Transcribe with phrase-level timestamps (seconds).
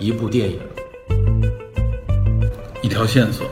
[0.00, 0.60] 一部电影，
[2.82, 3.44] 一条线索，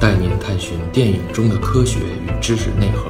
[0.00, 3.08] 带您探寻电影中的科学与知识内核。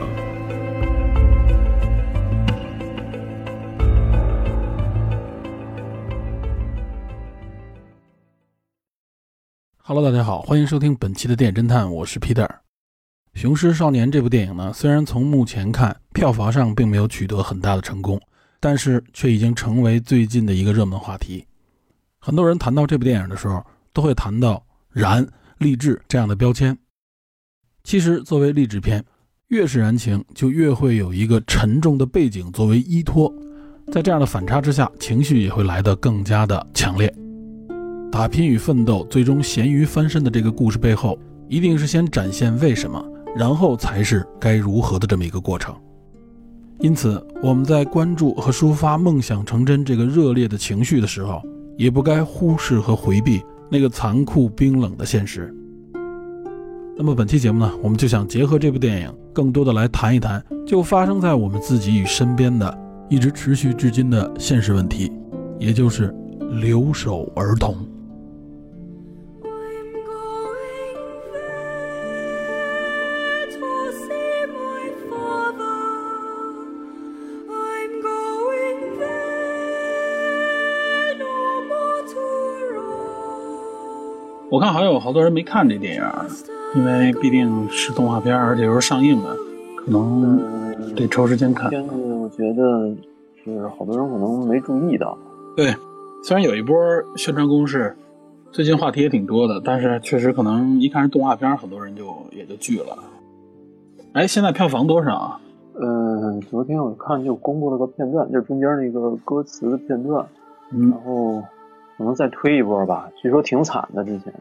[9.83, 12.47] Hello，大家好，欢迎收听本期的电影侦探，我是 Peter。
[13.33, 18.21] 《雄狮少年》这部电影呢，虽然从目前看票房上并没有取得很大的成功，
[18.61, 21.45] 但是却已经成为最近的一个热门话题。
[22.19, 25.27] 很多人谈到这部电影的时候，都会谈到燃、
[25.59, 26.77] 励志这样的标签。
[27.85, 29.03] 其实，作为励志片，
[29.49, 33.33] 越是燃情，就越会有一个沉重的背景作为依托，
[33.91, 37.13] 在这样的反差之下，情绪也会来得更加的强烈。
[38.11, 41.19] 打拼与奋斗，最终咸鱼翻身的这个故事背后，
[41.49, 43.03] 一定是先展现为什么，
[43.37, 45.75] 然后才是该如何的这么一个过程。
[46.81, 51.43] 因此，我们在关注和抒发梦想成真这个热烈的情绪的时候，
[51.77, 55.53] 也不该忽视和回避那个残酷冰冷的现实。
[56.97, 65.11] 那么本期节目呢，我们就想结合这部电影，更多的来谈一谈，就发生在我们自己与身边的，一直持续至今的现实问题，
[65.59, 66.15] 也就是
[66.61, 67.77] 留守儿童。
[84.51, 86.03] 我看好像有好多人没看这电影，
[86.75, 89.37] 因为毕竟是动画片，而且又是上映的，
[89.77, 90.39] 可能
[90.95, 91.69] 得抽时间看。
[91.69, 92.95] 片子我觉得
[93.45, 95.19] 是好多人可能没注意到，
[95.55, 95.75] 对，
[96.23, 96.75] 虽然有一波
[97.17, 97.95] 宣传攻势，
[98.51, 102.99] 最近话题也挺多的，但是确实可能一看是动画片，很多人就也就拒了。
[104.15, 105.41] 哎，现在票房多少啊？
[105.81, 110.27] 嗯，昨天我看就公布了个片段，就是中间那个歌词的片段，
[110.73, 111.43] 嗯然，后
[111.99, 114.33] 可能再推一波吧，据说挺惨的之前。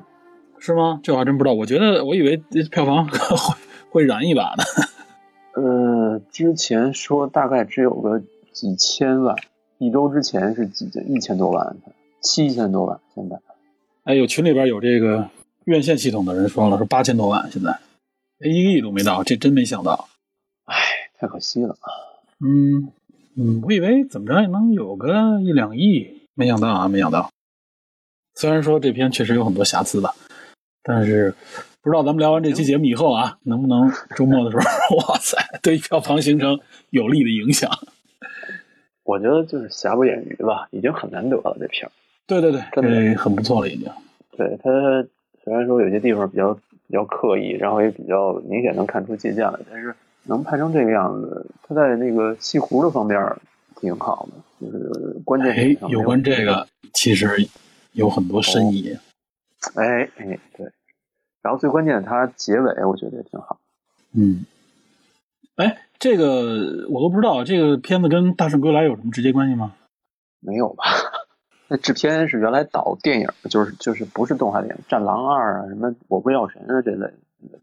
[0.59, 0.99] 是吗？
[1.03, 1.53] 这我还真不知道。
[1.53, 2.37] 我觉得我以为
[2.71, 3.17] 票房 会
[3.89, 4.63] 会燃一把呢。
[5.59, 8.21] 呃，之前说大概只有个
[8.53, 9.35] 几千万，
[9.79, 11.75] 一周之前是几一千多万，
[12.21, 13.39] 七千多万，现在
[14.03, 15.27] 哎，有群里边有这个
[15.65, 20.07] 院线系统的人说了，说八千多万，现在哎一个亿都没到，这真没想到。
[20.65, 20.75] 唉，
[21.19, 21.75] 太可惜了。
[22.39, 22.91] 嗯
[23.35, 27.31] 嗯，我以为怎么着也能有个一两亿，没想到啊，没想到。
[28.37, 30.13] 虽然说这片确实有很多瑕疵吧，
[30.83, 31.33] 但是
[31.81, 36.59] 不知道咱们聊完这期节目以后啊，能不能周末的时候， 哇塞，对票房形成
[36.91, 37.67] 有利的影响？
[39.03, 41.91] 我觉得就是瑕不掩瑜吧，已经很难得了这片儿。
[42.27, 43.91] 对对对，真的这很不错了，已经。
[44.37, 44.69] 对它
[45.43, 49.95] 虽然说有些地方比较比较刻意，然后也比较明显能看出借鉴来，但是
[50.25, 53.19] 能拍成这个样子，它在那个戏弧的方面
[53.81, 57.27] 挺好的，就是关键哎有关这个其实
[57.97, 58.95] 有很多深意。
[59.75, 60.71] 哎哎对，
[61.41, 63.59] 然后最关键它结尾我觉得也挺好。
[64.13, 64.45] 嗯，
[65.55, 69.73] 哎，这个我都不知道，这个片子跟《大圣归来》有什么直接关系吗？
[70.39, 70.83] 没有吧？
[71.69, 77.13] 那制片是原来导电影，就是就是不是动画电影，《战狼二》啊，什么《我不药神》啊这类的。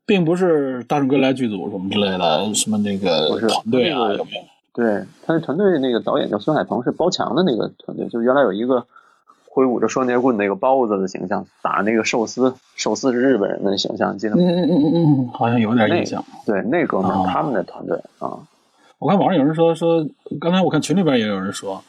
[0.04, 4.42] 并不是《大圣归来》剧组什么之类的，什么那个团队啊，有没有？
[4.74, 8.86] 对，他的团队那个导演叫孙海鹏，是包强的那个团队，就是原来有一个
[9.54, 14.42] 挥舞着双截棍那个包子的形象，打那个寿司，寿司是日本人的形象，记得吗？
[14.42, 16.24] 嗯嗯嗯嗯嗯，好像有点印象。
[16.44, 18.36] 对，那哥们儿、哦他们的团队啊，
[18.98, 20.04] 我看网上有人说说，
[20.40, 21.80] 刚才我看群里边也有人说，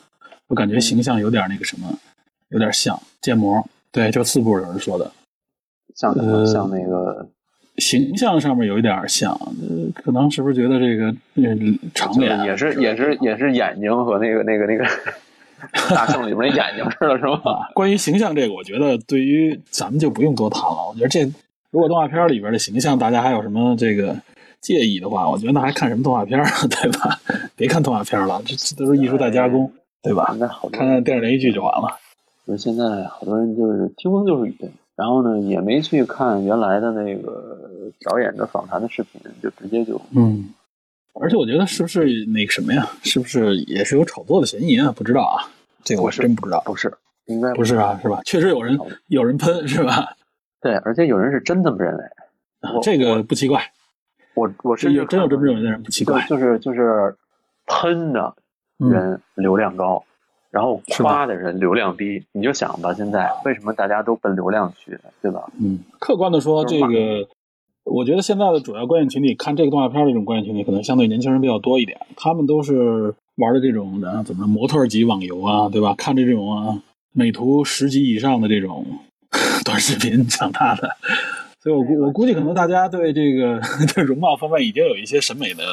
[0.47, 1.87] 我感觉形象有点那个什么，
[2.49, 3.67] 有点像建模。
[3.91, 5.11] 对，就四部有人说的
[5.95, 7.27] 像什么、呃像那个，
[7.77, 11.05] 形象上面有一点像，呃可能是不是觉得这个
[11.35, 11.57] 呃
[11.95, 14.85] 长脸啊也是也是也是眼睛和那个那个那个
[15.89, 17.51] 大圣里面的眼睛似的，是吧？
[17.51, 20.87] 啊，关于形象这个，我觉得对于咱们就不用多谈了。
[20.89, 21.23] 我觉得这
[21.71, 24.15] 如果动画片里边的形象，大家还有什么这个
[24.61, 27.19] 介意的话，我觉得那还看什么动画片啊，对吧？
[27.55, 29.71] 别看动画片了，这这都是艺术再加工，
[30.01, 30.35] 对吧
[30.71, 31.97] 看看电视连续剧就完了。
[32.47, 34.55] 就是现在好多人就是听风就是雨，
[34.95, 37.57] 然后呢也没去看原来的那个
[38.03, 40.49] 导演的访谈的视频，就直接就嗯，
[41.21, 42.87] 而且我觉得是不是那个什么呀？
[43.03, 44.91] 是不是也是有炒作的嫌疑啊？
[44.91, 45.47] 不知道啊，
[45.83, 46.61] 这个我是真不知道。
[46.65, 46.93] 不是，
[47.25, 48.21] 应该不是啊，是吧？
[48.25, 48.77] 确实有人
[49.07, 50.15] 有人喷，是吧？
[50.61, 52.03] 对，而且有人是真这么认为。
[52.73, 53.71] 我这个不奇怪，
[54.33, 56.25] 我我这甚至有真有这么认为的人不奇怪。
[56.27, 57.15] 就就是就是
[57.67, 58.35] 喷的
[58.79, 60.03] 嗯，人流量高，
[60.49, 62.25] 然后夸的人流量低。
[62.31, 65.49] 你就想吧，现在为什么大家都奔流量去，对吧？
[65.61, 67.27] 嗯，客观的说，这个
[67.85, 71.97] 我觉得现在的主要观影群体看这个动画片的这种观影群体，可能相对年轻人比较多一点。
[72.17, 75.93] 他们都是玩的这种的，怎么说模特级网游啊，对吧？
[75.97, 76.81] 看这种啊，
[77.13, 78.85] 美图十级以上的这种
[79.63, 80.89] 短视频长大的。
[81.61, 83.59] 所以我估我估计可能大家对这个
[83.93, 85.63] 对容貌方面已经有一些审美的，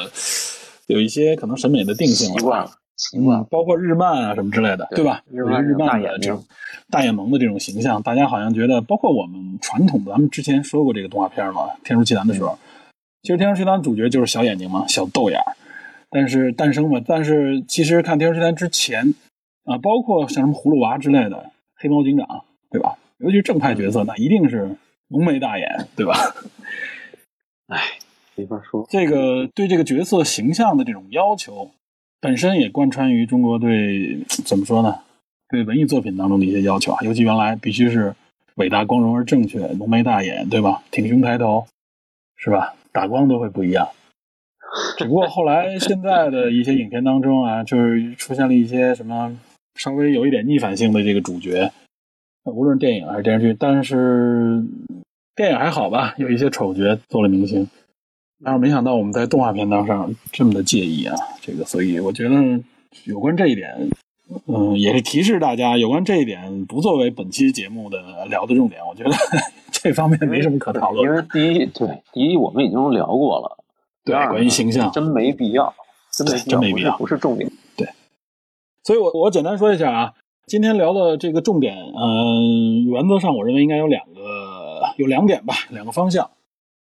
[0.87, 2.39] 有一些可能审美的定性了。
[2.39, 5.21] 习惯了，习惯了。，嗯包括日漫啊什么之类的，对对吧？
[5.31, 6.43] 日漫日漫的这种
[6.93, 12.55] 大眼萌的这种形象，大家好像觉得，包括我们传统的，咱们之前说过这个动画片嘛，《天书奇谭》的时候，
[13.23, 15.57] 其实《天书奇谭》主角就是小眼睛嘛，小豆眼儿。
[16.11, 19.15] 但是诞生嘛，但是其实看《天书奇谭》之前
[19.65, 22.95] 啊，包括像什么葫芦娃之类的，黑猫警长，对吧？
[23.17, 24.75] 尤其是正派角色，那一定是
[25.07, 26.13] 浓眉大眼，对吧？
[27.73, 27.79] 哎，
[28.35, 28.85] 没法说。
[28.91, 31.71] 这个对这个角色形象的这种要求，
[32.21, 34.99] 本身也贯穿于中国对怎么说呢？
[35.53, 38.15] 对文艺作品当中的一些要求啊，尤其原来必须是
[38.55, 40.81] 伟大、光荣而正确，浓眉大眼，对吧？
[40.89, 41.67] 挺胸抬头，
[42.37, 42.73] 是吧？
[42.91, 43.87] 打光都会不一样。
[44.97, 49.37] 只不过后来现在的一些影片当中啊，就是出现了一些什么
[49.75, 51.71] 稍微有一点逆反性的这个主角，
[52.45, 54.63] 无论电影还是电视剧，但是
[55.35, 57.67] 电影还好吧，有一些丑角做了明星。
[58.43, 62.35] 但是没想到我们在动画片当上这么的介意啊，这个，所以我觉得
[63.05, 63.87] 有关这一点，
[64.47, 69.11] 嗯，也是提示大家，有关这一点不作为本期节目的聊的重点，我觉得
[69.71, 71.21] 这方面没什么可讨论因的。
[71.21, 73.57] 为第一，对第一我们已经聊过了，
[74.03, 75.73] 对关于形象真没必要，
[76.11, 77.51] 真没必要，真没必要不是重点。
[77.75, 77.87] 对
[78.83, 80.13] 所以我我简单说一下啊，
[80.45, 86.29] 今天聊的这个重点，嗯、原则上我认为应该有两个，有两点吧，两个方向。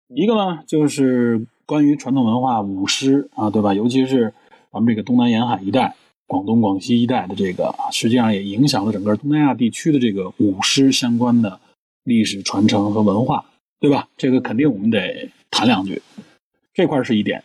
[0.09, 3.73] 一个呢，就是关于传统文化舞狮啊，对吧？
[3.73, 4.33] 尤其是
[4.71, 5.95] 咱们这个东南沿海一带、
[6.27, 11.59] 广东、广西一带的这个，啊实际上也影响了整个东南亚地区的这个舞狮相关的
[12.03, 13.45] 历史传承和文化，
[13.79, 14.07] 对吧？
[14.17, 16.01] 这个肯定我们得谈两句，
[16.73, 17.43] 这块是一点。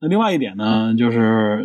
[0.00, 1.18] 那另外一点呢，就是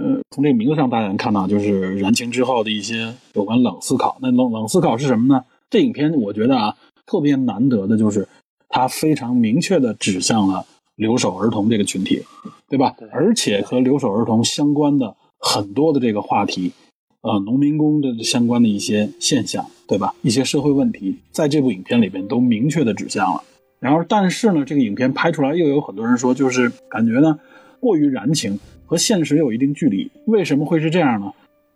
[0.04, 4.18] 呃从这个名字上大家能看到，就是燃情之后的一些有关冷思考。
[4.22, 5.44] 那冷冷思考是什么呢？
[5.70, 8.28] 这影片我觉得啊，特别难得的就是
[8.70, 10.66] 它非常明确的指向了
[10.96, 12.24] 留守儿童这个群体，
[12.68, 12.96] 对吧？
[12.98, 16.72] 对而且和留守儿童相关的很多的这个话题，
[17.22, 20.16] 呃，农民工的相关的一些现象，对吧？
[20.22, 23.44] 一些社会问题，在这部影片里边都明确的指向了。
[23.82, 27.38] 然后，但是呢，这个影片拍出来又有很多人说，就是感觉呢
[27.82, 30.10] 过于燃情，和现实有一定距离。
[30.28, 31.30] 为什么会是这样呢？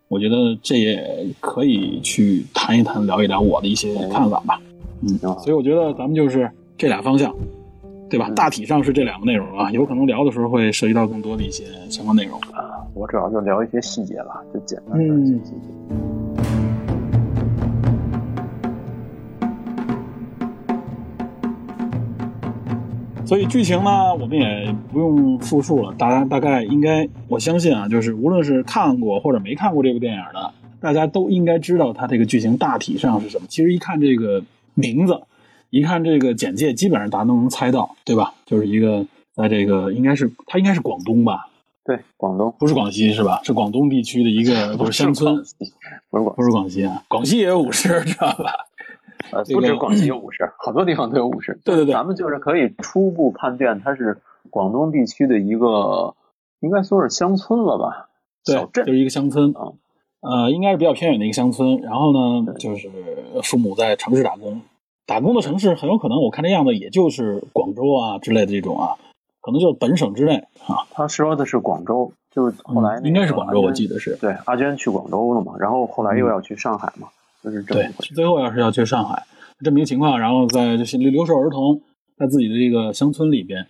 [0.08, 4.62] 我觉得这也可以去谈一谈、聊一聊我的一些看法吧。
[5.02, 7.36] 嗯，所以我觉得咱们就是这俩方向，
[8.10, 8.30] 对吧？
[8.30, 12.40] 嗯大体上是这两个内容啊，有可能聊的时候会涉及到更多的一些相关内容。
[12.98, 15.58] 啊，我主要就聊一些细节吧，就简单的嗯一些细节。
[23.26, 33.46] 所以剧情呢，我们也不用复述了，大家大概应该，我相信啊，就是无论是看过或者没看过这部电影的，大家都应该知道它这个剧情大体上是什么。
[33.50, 34.42] 其实一看这个
[34.76, 35.22] 名字，
[35.70, 38.34] 一看这个简介，基本上大家都能猜到，对吧？
[38.46, 39.06] 就是一个
[39.36, 41.50] 在这个应该是它应该是广东吧，
[41.88, 42.54] 对，广东。
[42.60, 43.40] 不是广西是吧？
[43.44, 45.38] 是广东地区的一个 不是乡村，
[46.10, 48.68] 不是广不是广西啊，广西也有舞狮，知道吧？
[49.32, 51.58] 呃，不止广西有舞狮，好多地方都有舞狮。
[51.64, 51.94] 对对对。
[51.94, 56.14] 咱们就是可以初步判断它是广东地区的一个，
[56.60, 58.10] 应该说是乡村了吧，
[58.44, 58.92] 小镇，就。
[58.92, 59.54] 是一个乡村。
[59.54, 59.72] 啊，
[60.20, 61.78] 呃，应该是比较偏远的一个乡村。
[61.78, 62.92] 然后呢，就是
[63.44, 64.62] 父母在城市打工，
[65.06, 68.96] 打工的城市很有可能，我看这样子也就是广州啊之类的这种啊，
[69.48, 70.36] 可能就是本省之内
[70.68, 70.84] 啊。
[70.92, 73.98] 他说的是广州，就是后来、那个嗯应该是广州，我记得。
[73.98, 74.18] 是。
[74.20, 77.08] 对，阿娟去广州了嘛，然后后来又要去上海嘛，
[77.42, 79.24] 就是这么对最后要是要去上海
[79.64, 81.82] 这么一个情况，然后在就是留守儿童
[82.18, 83.66] 在自己的这个乡村里边，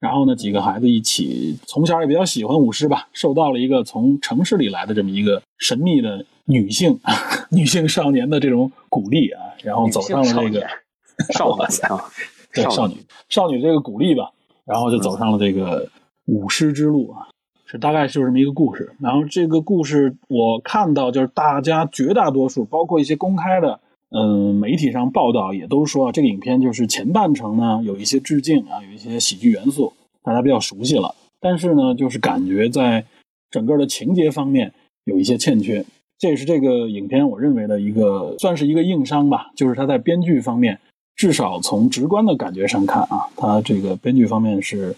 [0.00, 7.00] 然后呢几个孩子一起，从小也比较喜欢舞狮吧，受到了一个从城市里来的这么一个神秘的女性
[7.50, 10.66] 女性少年的这种鼓励啊，然后走上了这个
[11.32, 12.04] 少女啊，
[12.52, 12.96] 对少女
[13.30, 14.30] 少女这个鼓励吧，
[14.64, 15.88] 然后就走上了这个
[16.26, 17.28] 舞狮之路啊，
[17.66, 18.92] 是大概就是这么一个故事。
[19.00, 29.92] 然后这个故事我看到就是大家绝大多数，包括一些公开的嗯媒体上报道也都说啊，这个影片就是前半程呢有一些致敬啊，有一些喜剧元素，
[30.22, 31.14] 大家比较熟悉了。
[31.40, 33.04] 但是呢，就是感觉在
[33.50, 34.72] 整个的情节方面
[35.04, 35.84] 有一些欠缺，
[36.18, 40.78] 这也是这个影片我认为的一个算是一个硬伤吧，就是它在编剧方面。
[41.14, 44.96] 至少从直观的感觉上看啊，它这个编剧方面是，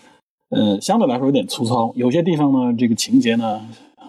[0.50, 3.60] 呃，相对来说有点粗糙，有些地方呢，这个情节呢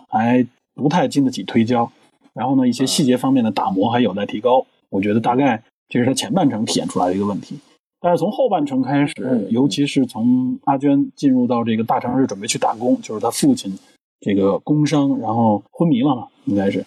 [0.08, 1.92] 还不太经得起推敲，
[2.34, 4.66] 然后呢，一些细节方面的打磨还有待提高。
[4.90, 7.58] 我觉得大概这是它前半程体现出来的一个问题。
[8.00, 13.76] 但是从后半程开始，嗯尤其是从阿娟进入到这个大城市准备去打工，就是他父亲
[14.20, 16.86] 这个工伤，然后昏迷了嘛，应该是。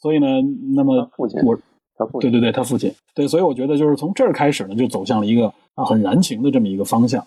[0.00, 0.26] 所以呢，
[0.74, 1.58] 那么父亲，我
[1.96, 7.24] 他父亲，对对对，他父亲对，所以我觉得就是从这儿开始呢，就走向了一个啊很燃情的这么一个方向，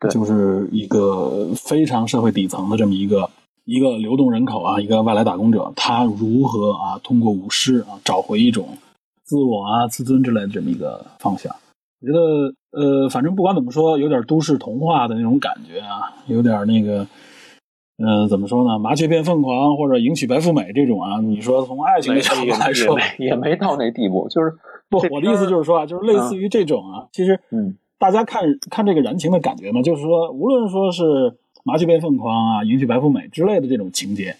[0.00, 3.30] 对就是一个非常社会底层的这么一个
[3.64, 8.68] 一个流动人口啊，一个外来打工者，他如何啊通过舞狮啊找回一种
[9.24, 11.54] 自我啊自尊之类的这么一个方向。
[12.00, 17.06] 我觉得呃，反正不管怎么说，有点都市童话的那种感觉啊，有点那个。
[18.02, 18.78] 呃，怎么说呢？
[18.78, 24.50] 麻雀变凤凰或者迎娶白富美这种啊，你说从爱情的角度来说，也没也没到那地步，就是
[24.88, 34.34] 不，我的意思就是说啊，就是类似于这种啊，其实嗯大家看看这个燃情的感觉嘛，就是说，无论说是麻雀变凤凰啊、迎娶白富美之类的这种情节，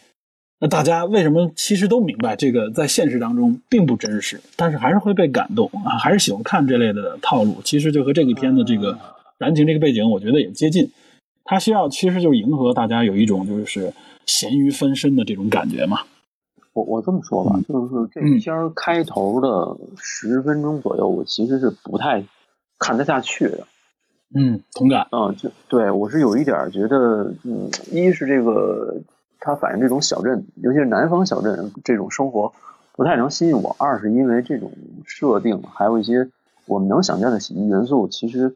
[0.59, 7.57] 那大家为什么其实都明白这个在现实当中并不真实，但是还是会被感动啊，还是喜欢看这类的套路。
[7.63, 8.99] 其实就和这个片的这个
[9.37, 10.91] 燃情这个背景，我觉得也接近。
[11.51, 13.93] 它需要其实就是迎合大家有一种就是
[14.25, 16.03] 咸鱼翻身的这种感觉嘛。
[16.73, 22.23] 我我这么说吧，就是这嗯片儿开头的十分钟左右，我其实是不太
[22.79, 23.67] 看得下去的。
[24.33, 25.09] 嗯，同感。
[25.11, 29.01] 嗯，就对我是有一点儿觉得，嗯，一是这个
[29.41, 32.53] 它反映这种小镇，尤其是南方小镇这种生活
[32.93, 34.71] 不太能吸引我；二是因为这种
[35.05, 36.29] 设定，还有一些
[36.67, 38.55] 我们能想象的喜剧元素，其实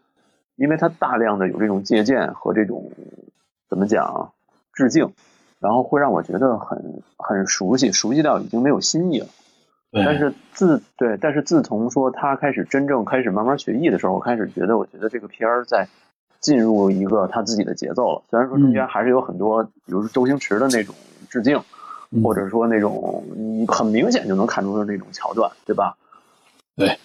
[0.56, 2.90] 因为它大量的有这种借鉴和这种
[3.68, 4.30] 怎么讲啊
[4.72, 5.12] 致敬，
[5.60, 9.26] 然后会让我觉得很很熟悉，熟悉到已经没有新意了。
[9.90, 15.88] 对，但是自对，但是自从说他开始真正开始慢慢学艺的时候，我开始觉得，我觉得这个片儿在
[16.40, 18.22] 进入一个他自己的节奏了。
[18.28, 20.94] 虽然说中间还是有很多，比如说周星驰的那种
[21.30, 21.62] 致敬，
[22.10, 25.96] 嗯或者说那种你很明显就能看出的那种桥段，对吧？
[26.76, 26.98] 对，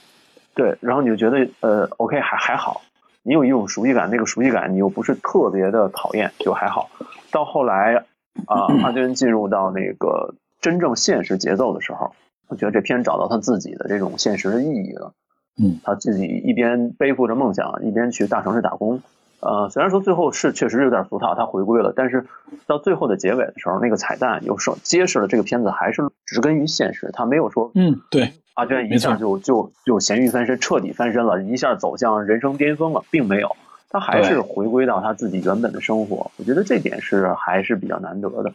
[0.56, 2.82] 对，然后你就觉得呃，OK 还还好，
[3.24, 6.90] 你有一种熟悉感，那个熟悉感你又不是特别的讨厌，就还好。
[7.32, 8.06] 到后来
[8.48, 12.14] 啊，阿娟进入到那个真正现实节奏的时候，
[12.48, 15.14] 我觉得这片找到他自己的这种现实的意义了。
[15.62, 19.02] 嗯，他自己一边背负着梦想，一边去大城市打工。
[19.42, 22.26] 呃，虽然说最后是确实有点俗套，他回归了，但是
[22.68, 33.56] 到最后的结尾的时候，那个彩蛋又说揭示了这个片子还是植根于现实，他没有说嗯，对，阿娟一下就就就咸鱼翻身，彻底翻身了，一下走向人生巅峰了，并没有，
[33.90, 36.30] 他还是回归到他自己原本的生活。
[36.36, 38.52] 我觉得这点是还是比较难得的。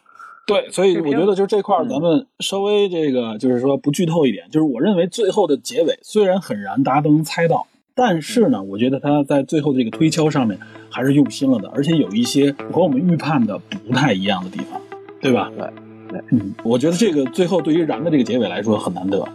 [0.46, 10.58] 对，所以我觉得就是这块咱们稍微这个就是说不剧透一点，就是我认为最后的结尾虽然很燃，大家都能猜到，但是呢，我觉得他在最后的这个推敲上面
[10.90, 13.58] 还是用心了的，而且有一些和我们预判的
[13.88, 14.78] 不太一样的地方，
[15.18, 15.50] 对吧？
[15.56, 15.66] 对
[16.11, 19.26] 对嗯，我觉得这个最后对于燃的这个结尾来说很难得。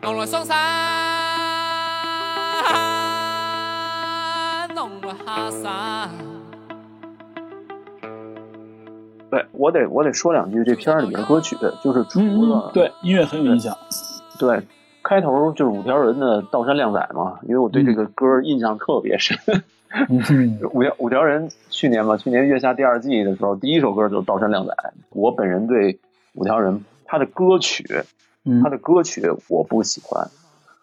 [0.00, 0.56] 弄来上山，
[4.74, 6.10] 弄来下山。
[9.30, 13.76] 对我得我得说两句这片儿里面的歌曲，就是除了、嗯，对，音乐很有印象。
[14.38, 14.62] 对，
[15.02, 19.36] 开头就是五条人的《道山靓仔》嘛，因为我对这个歌印象特别深。
[20.08, 24.72] 嗯， 五条五条人去年嘛，去年月下第二季的时候，第一首歌就是《道山靓仔》。
[25.10, 25.98] 我本人对
[26.34, 28.04] 五条人他的歌曲，嗯
[28.62, 30.28] 他的歌曲我不喜欢，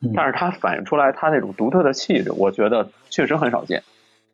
[0.01, 3.83] 嗯但是他反映出来他那种独特的气质，我觉得确实很少见。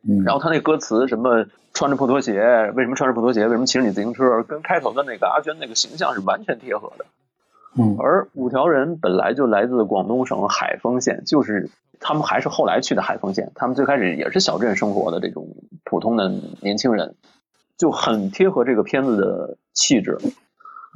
[0.08, 2.42] 嗯然后他那歌词什么穿着破拖鞋，
[2.76, 3.46] 为什么穿着破拖鞋？
[3.48, 4.44] 为什么骑着你自行车？
[4.44, 7.06] 跟开头的那个阿娟那个形象是完全贴合的。
[7.78, 11.70] 嗯而五条人本来就来自广东省海丰县，就是
[12.00, 15.48] 他们还是后来去的海丰县，他们最开始也是小镇生活的这种
[15.86, 17.16] 普通的年轻人，
[17.78, 20.18] 就很贴合这个片子的气质。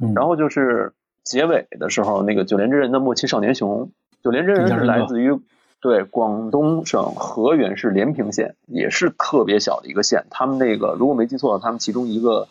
[0.02, 0.92] 嗯，然后就是
[1.26, 3.82] 结尾的时候，那个九连真人的《莫欺少年雄》，
[4.22, 5.38] 九连真人是来自于
[5.82, 10.24] 对广东省河源市连平县，也是特别小的一个县。
[10.30, 12.48] 他们那个如果没记错，他们其中一个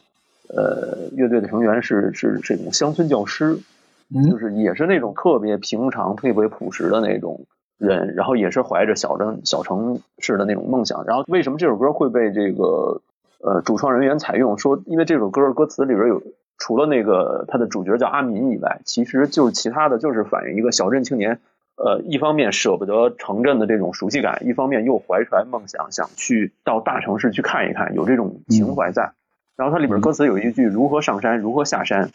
[0.47, 7.45] 呃乐队的成员是是这种乡村教师，就嗯是也是那种特别平常、特别朴实的那种
[7.77, 11.03] 人，然后也是怀着小镇小城市的那种梦想。
[11.05, 13.01] 然后为什么这首歌会被这个
[13.41, 14.57] 呃主创人员采用？
[14.57, 16.21] 说因为这首歌歌词里边有
[16.57, 21.39] 除了那个他的主角叫阿民以外，其实就是其他的就是反映一个小镇青年。
[21.77, 29.11] 呃，一方面舍不得城镇的这种熟悉感，一方面又怀揣梦想，想去到大城市去看一看，有这种情怀在。
[29.57, 32.11] 然后它里边歌词有一句“如何上山，如何下山”，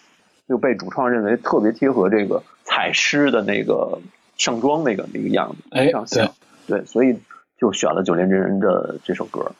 [0.49, 4.01] 就被主创认为特别贴合这个采诗的那个
[4.39, 6.33] 上妆那个那个样子，哎非常像。
[6.67, 7.19] 对，所以
[7.59, 9.53] 就选了九连真人的这首歌。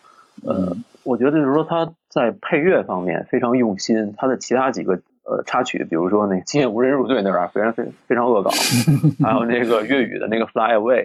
[0.43, 8.51] 呃，我觉得就是说他在配乐方面非常用心，他的其他几个呃插曲，比如说那《今夜无人入队》那边非常非非常恶搞，
[9.25, 11.05] 还有那个粤语的那个《Fly Away》，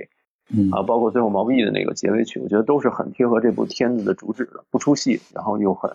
[0.51, 0.71] 嗯。
[0.71, 5.91] 啊，包括最后毛不易的那个结尾曲，我觉得都是很贴合这部片子的主旨的，不出戏，然后又很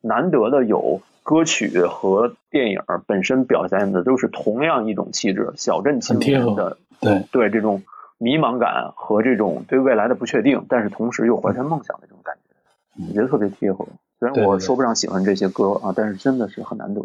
[0.00, 7.82] 难得的有歌曲和电影本身表现的都是同样一种气质，小镇青年的对，对这种
[8.18, 13.86] 迷茫感和这种对未来的不确定，但是同时又怀揣梦想的这种感觉，我觉得特别贴合。
[14.18, 17.00] 虽然我说不上喜欢这些歌啊，但是真的是很难得。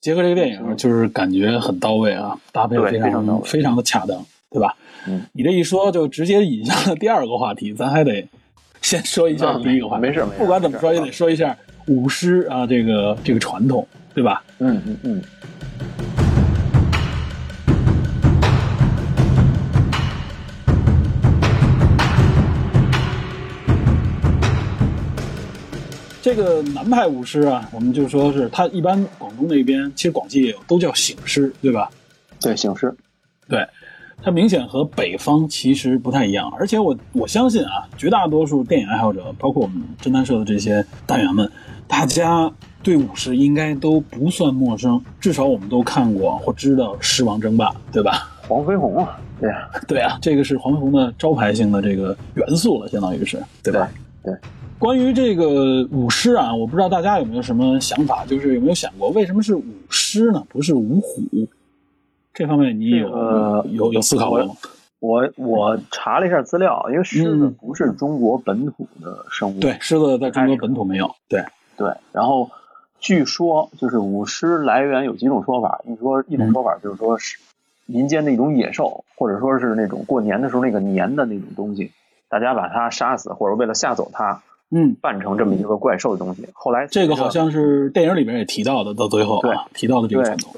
[0.00, 4.76] 结合这个电影，就是感觉很到位啊，搭配得非常非常的恰当，对吧？
[5.06, 8.28] 嗯，你这一说，就直接引向了第二个话题，咱还得
[8.80, 10.02] 先说一下啊第一个话题。
[10.02, 14.44] 没事没事不管怎么说，也得说一下舞狮啊，这个这个传统，对吧？
[14.58, 15.22] 嗯嗯嗯，
[26.22, 31.90] 这个南派舞狮啊，我们就说是它一般广东那边，其实广西也有，都叫醒狮，对吧？
[32.40, 32.94] 对，醒狮，
[33.48, 33.66] 对，
[34.22, 41.50] 它明显和北方其实不太一样，而且我我相信啊，绝大多数电影爱好者，包括我们侦探社的这些单元们，
[41.88, 42.48] 大家
[42.84, 48.28] 对舞狮应该都不算陌生，至少我们都看过或知道《狮王争霸》，对吧？
[48.46, 53.90] 黄飞鸿啊，对呀、对啊，这个是黄飞鸿的招牌性的这个元素了，相当于是，对吧？
[54.22, 54.40] 对对
[54.82, 61.22] 关于这个舞狮啊，我不知道大家有没有什么想法，就是有没有想过为什么是舞狮呢，不是舞虎？
[62.34, 64.56] 这方面你有、这个有有思考过吗？
[64.98, 71.14] 我我查了一下资料，因为狮子嗯不是中国本土的生物，对，狮子在中国本土没有。
[71.28, 71.44] 对，
[71.76, 72.50] 对，然后
[72.98, 77.38] 据说就是舞狮来源有几种说法，一说一种说法就是说是
[77.86, 81.92] 民间的一种野兽，或者说是那种过年的时候那个年的那种东西，
[82.28, 84.42] 大家把它杀死，或者为了吓走它，
[84.74, 86.48] 嗯，扮成这么一个怪兽的东西。
[86.54, 90.54] 后来这个好像是电影里面也提到的，到最后啊，提到的这个传统。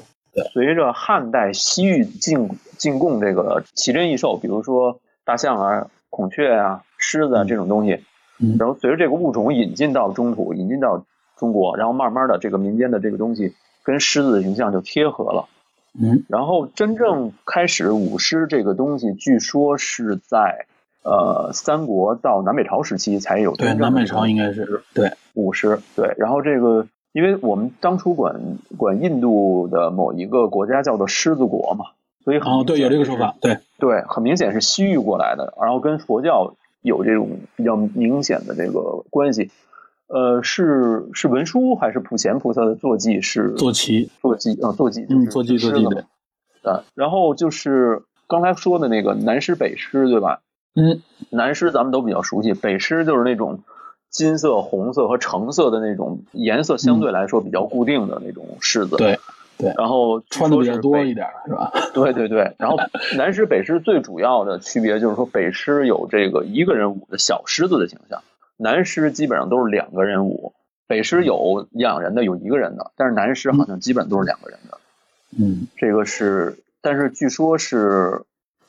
[0.53, 7.99] 随着汉代西域进进贡这个奇珍异兽，比如说大象啊、孔雀啊、狮子啊这种东西，
[8.39, 11.05] 嗯然后随着这个物种引进到中土，引进到
[11.37, 13.53] 中国，然后慢慢的这个民间的这个东西
[13.83, 15.47] 跟狮子的形象就贴合了。
[15.97, 20.65] 嗯然后真正开始舞狮这个东西，据说是在
[21.05, 31.85] 呃三国到南北朝时期才有对，南北朝应该是对，舞狮，对，然后这个，因为我们当初管管印度的某一个国家叫做狮子国嘛，
[32.23, 39.51] 所以很哦，对，有这个说法，对，对，很明显是西域过来的，然后跟佛教有这种比较明显的这个关系。
[40.07, 46.01] 呃，是是文殊还是普贤菩萨的坐骑是坐骑，坐骑啊、坐骑嗯，坐骑坐骑对狮子嘛，
[46.63, 50.41] 呃，然后就是刚才说的那个南狮北狮，对吧？
[50.75, 53.63] 嗯，南狮咱们都比较熟悉，北狮就是那种
[54.09, 58.97] 金色、红色和橙色的那种颜色相对来说比较固定的那种狮子。
[58.97, 59.19] 对
[59.57, 61.71] 对然后穿的比较说是多一点，是吧？
[61.95, 62.77] 对对对，然后
[63.17, 68.21] 南狮北狮最主要的区别就是说，北狮有这个一个人舞的小狮子的形象，
[68.57, 70.53] 南狮基本上都是两个人舞。
[70.87, 74.77] 北狮有两人的，有一个人的，但是南狮好像基本都是两个人的。
[75.37, 78.21] 嗯这个是，但是据说是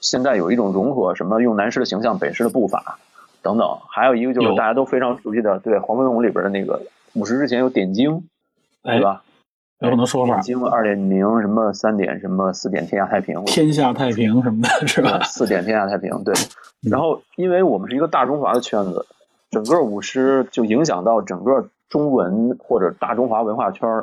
[0.06, 2.96] 现在有一种融合，什么用南狮的形象、北狮的步伐
[3.42, 6.80] 等等，还有一个就是大家都非常熟悉的，对黄飞鸿里边的那个
[7.14, 8.22] 五十之前有点睛，
[8.84, 9.24] 哎对吧？
[9.80, 15.24] 有很多说法点，睛二点零什么三点什么四点天下太平，天下太平什么的，是吧对？
[15.24, 16.32] 四点天下太平，对。
[16.88, 19.04] 然后，因为我们是一个大中华的圈子，
[19.50, 24.02] 整个舞狮就影响到整个中文或者大中华文化圈儿。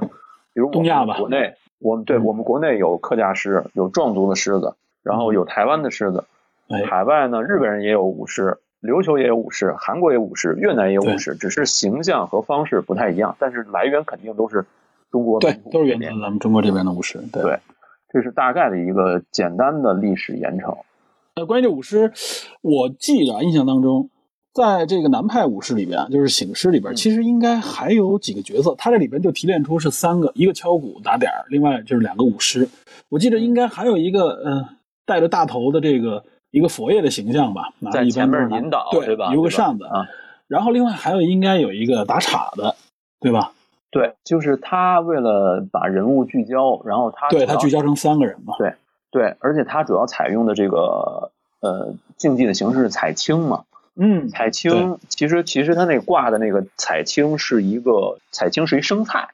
[0.53, 6.23] 比如我东亚吧们国内，我们对嗯我们国内有客家狮，有壮族的狮子，然后有台湾的狮子。
[6.69, 14.65] 哎，海外呢，日本人也有舞狮，琉球也有舞狮，韩国也有舞狮，越南也有对舞狮，只是形象和方式不太一样，但是来源肯定都是
[15.11, 17.19] 中国对都是源自咱们中国这边的武狮。
[17.31, 17.59] 对对
[18.11, 20.75] 这是大概的一个简单的历史沿承。
[21.35, 22.11] 呃，关于这舞狮，
[22.61, 24.09] 我记着啊印象当中，
[24.53, 32.69] 在这个南派武士里边啊，就是醒狮里边，嗯其实应该还有几个角色，它这里边就提炼出是三个，一个敲鼓打点儿，另外就是两个舞狮。
[33.09, 34.69] 我记得应该还有一个，呃，
[35.05, 39.33] 带着大头的这个一个佛爷的形象吧，拿在前面引导，对吧？
[39.33, 40.07] 有个扇子啊，
[40.47, 42.75] 然后另外还有应该有一个打岔的，
[43.19, 43.51] 对吧？
[43.91, 48.55] 对，就是他为了把人物聚焦，然后他对他聚焦成三个人嘛。
[48.57, 48.73] 对
[49.11, 59.29] 对，而且他主要采用的这个呃竞技的形式是彩青嘛，嗯，彩青其实其实他那挂的那个彩青是一个彩青是一生菜，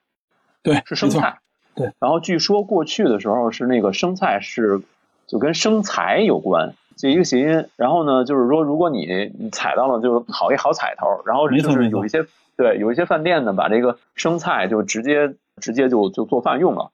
[0.61, 1.39] 对，是生菜。
[1.75, 4.81] 对，然后据说过去的时候是那个生菜是
[5.29, 7.67] 就跟生财有关，就一个谐音。
[7.75, 11.05] 然后呢，就是说如果你你踩到了，就是好一好彩头。
[11.25, 12.25] 然后就是有一些
[12.57, 16.89] 对有一些饭店呢，把这个生菜就直接直接就就做饭用了，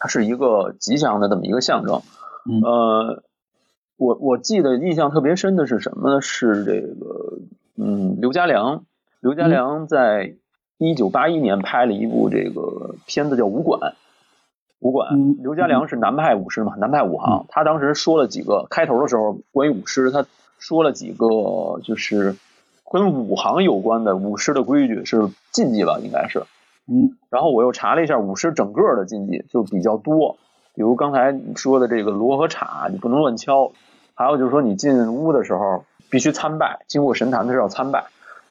[0.00, 2.02] 它是一个吉祥的这么一个象征。
[2.48, 3.22] 嗯呃，
[3.96, 6.20] 我我记得印象特别深的是什么呢？
[6.20, 7.38] 是这个，
[7.76, 8.84] 嗯，刘家良，
[9.20, 10.34] 刘家良在
[10.78, 13.80] 一九八一年拍了一部这个片子叫《武馆》，
[14.80, 20.26] 武馆嗯，刘家良是南派武师嘛，南派武行，他当时说了几个开头的时候，关于武师，他
[20.58, 21.26] 说了几个
[21.82, 22.36] 就是
[22.90, 26.42] 跟武行有关的武师的规矩是禁忌吧，应该是。
[26.88, 30.36] 嗯然后我又查了一下武师整个的禁忌，就比较多，
[30.74, 33.72] 比如刚才你说的这个锣和镲，你不能乱敲，
[34.14, 38.04] 还有就是说你进屋的时候必须参拜，经过神坛的时候要参拜。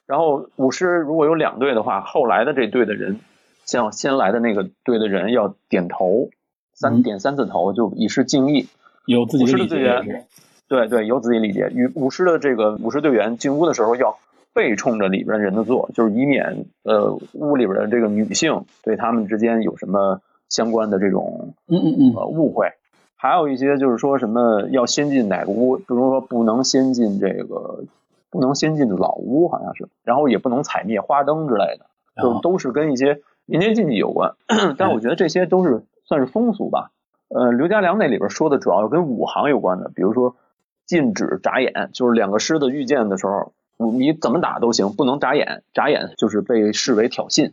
[0.06, 3.20] 然后武师如果有两队的话，后来的这队的人，
[3.66, 6.30] 像先来的那个队的人要点头，
[6.72, 8.68] 三嗯点三次头，就以示敬意。
[9.04, 10.26] 有自己武的队员，
[10.68, 11.70] 对对，有自己理解。
[11.72, 14.16] 与舞狮的这个舞狮队员进屋的时候要
[14.52, 22.68] 背冲着里边人的坐，就是以免呃屋里边的这个女性对他们之间有什么相关的这种嗯嗯嗯，呃误会。
[23.14, 27.84] 还有一些就是说什么要先进哪个屋，比如说不能先进这个，
[28.30, 31.86] 不能先进老屋，好像是，然后也不能踩灭花灯之类的，
[32.22, 34.34] 就都是跟一些民间禁忌有关。
[34.76, 36.90] 但我觉得这些都是算是风俗吧。
[37.28, 40.36] 呃，刘家良那里边说的主要跟武行有关的，比如说
[40.84, 47.52] 禁止眨眼，就是两个狮子遇见的时候，你怎么打都行，不能眨眼，眨眼就是被视为挑衅。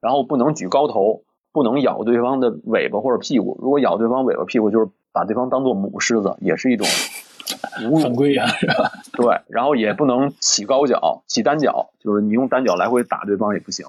[0.00, 3.58] 然后不能举高头，不能咬对方的尾巴或者屁股。
[3.60, 6.86] 如果咬对方尾巴屁股，就是把对方当做母狮子，也是一种。
[8.02, 8.92] 犯规呀，是吧？
[9.14, 13.86] 对，然后也不能起高脚，起单脚，就是你用单脚来回打对方也不行。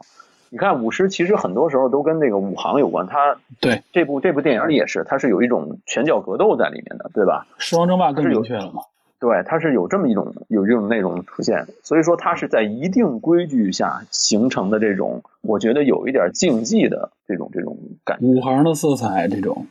[0.50, 7.48] 你看舞狮其实很多时候都跟那个武行有关，它对这部这部电影里也是，它是有一种拳脚格斗在里面的，对吧？
[7.58, 8.82] 狮王争霸更明确了嘛？
[9.20, 18.26] 对，它是有这么一种有这种内容出现，所以说它是在一定规矩下形成的这种，我觉得有一点竞技的这种这种感觉。
[18.26, 19.68] 武行的色彩这种，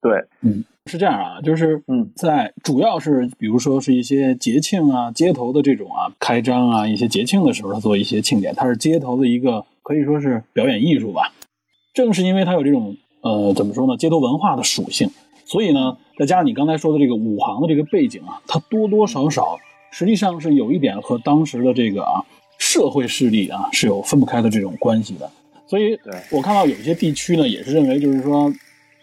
[0.00, 11.32] 对，嗯是这样啊，就是嗯在主要是比如说是一些节庆啊、街头的这种啊开张啊一些节庆的时候，他做一些庆典，它是街头的一个可以说是表演艺术吧。
[11.94, 15.10] 正是因为它有这种呃怎么说呢街头文化的属性，
[15.44, 19.58] 所以呢，再加上你刚才说的这个武行的这个背景啊，它多多少少
[19.90, 22.24] 实际上是有一点和当时的这个啊
[22.58, 25.30] 社会势力啊是有分不开的这种关系的。
[25.66, 25.98] 所以
[26.30, 28.52] 我看到有一些地区呢，也是认为就是说，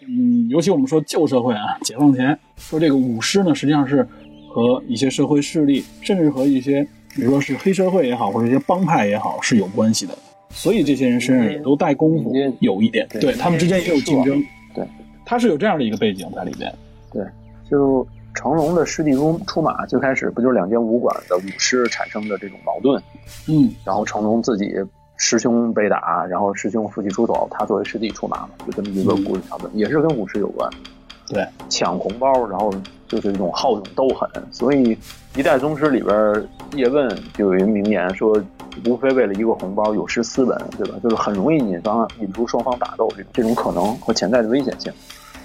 [0.06, 4.06] 嗯，尤其我们说旧社会啊，解放前说这个舞狮呢，实际上是
[4.48, 10.16] 和一些社会势力，甚至和一些比如说是黑社会也好，或者一些帮派也好是有关系的。
[10.50, 14.42] 所以这些人身上也都带功夫有一点，对对他们之间也有竞争，
[14.74, 14.84] 对，
[15.24, 16.72] 他是有这样的一个背景在里边。
[17.12, 17.24] 对，
[17.70, 23.02] 就成龙的师弟出出马，最开始不就是两间武馆的武师产生的这种矛盾，
[23.48, 24.72] 嗯，然后成龙自己
[25.16, 30.70] 师兄被打，然后师兄负气出走，他作为师弟出马嘛，就这么一个故事桥段，也是跟武师有关。
[31.30, 32.74] 对，抢红包，然后
[33.06, 34.94] 就是一种好勇斗狠，所以
[35.38, 38.36] 《一代宗师》里边叶问就有一名言说，
[38.86, 40.98] 无非为了一个红包，有失斯文，对吧？
[41.02, 44.92] 就是很容易引发引出双方打斗这种这种可能和潜在的危险性。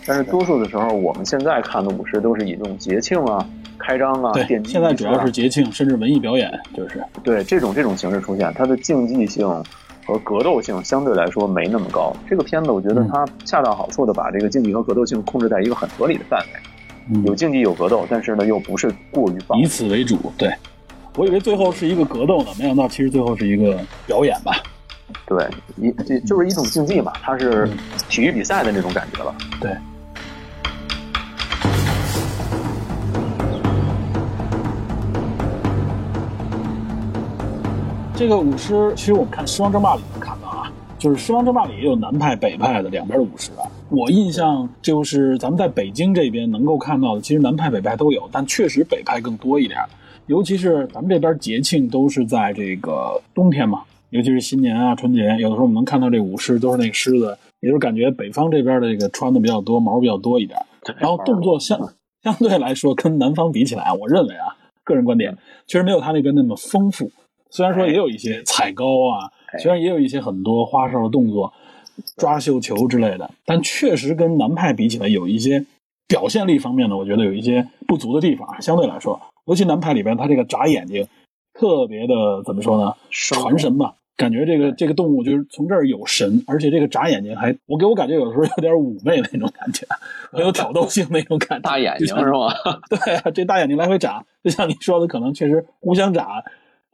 [0.08, 9.48] 但是多数的时候，我们现在看的舞狮都是以这种节庆啊、开张啊、对现在主要啊是节庆，甚至文艺表演，就是对这种这种形式出现，它的竞技性
[10.06, 12.15] 和格斗性相对来说没那么高。
[12.30, 16.60] 这个片子我觉得嗯它恰到好处的把这个竞技和格斗性控制在一个很合理的范围，
[17.10, 19.65] 嗯有竞技有格斗，但是呢又不是过于棒以。
[19.65, 20.18] 此为主。
[20.38, 20.54] 对，
[21.15, 24.54] 我以为最后是一个格斗呢，没想到其实最后是一个表演吧。
[25.28, 27.78] 对，一这就是一种竞技嘛，它是嗯
[28.10, 29.36] 体育比赛的那种感觉了。
[29.62, 29.72] 对，
[38.17, 43.67] 这个舞狮，其实我们看《狮王争霸》里能看到啊，就是《狮王争霸》里也有南派、北派的两边的舞狮啊。
[43.89, 49.82] 我印象就是咱们在北京这边能够看到的，其实南派、北派都有，但确实北派更多一点。
[50.28, 60.58] 尤其是咱们这边节庆都是在这个冬天嘛，尤其是新年啊、春节，有的时候我们能看到这舞狮都是那个狮子，也就是感觉北方这边的这个穿的比较多，毛比较多一点。
[60.99, 61.78] 然后动作相
[62.23, 67.12] 相对来说跟南方比起来，我认为啊，个人观点确实没有他那边那么丰富。
[67.56, 71.54] 虽然说也有一些踩高啊，哎虽然也有一些很多花哨的动作，
[72.18, 75.65] 抓绣球之类的，但确实跟南派比起来，有一些
[76.06, 78.62] 表现力方面呢，我觉得有一些不足的地方。
[78.62, 81.08] 相对来说，尤其南派里边，它这个眨眼睛
[81.54, 82.94] 特别的怎么说呢？
[83.10, 89.88] 传神吧，感觉这个这个动物就是从这儿有神，而且这个眨眼睛还，我给我感觉有的时候有点妩媚那种感觉，
[90.30, 91.70] 很有挑逗性那种感觉。
[91.70, 92.54] 大眼睛是吧？
[92.91, 96.44] 对啊，这大眼睛来回眨，就像你说的，可能确实互相眨，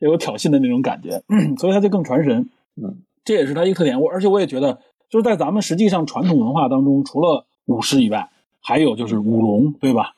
[0.10, 1.22] 有挑衅的那种感觉，
[1.58, 2.50] 所以它就更传神。
[2.76, 4.00] 嗯，这也是它一个特点。
[4.00, 10.16] 我而且我也觉得，就是在咱们实际上传统文化当中，除了舞狮以外，还有就是舞龙，对吧？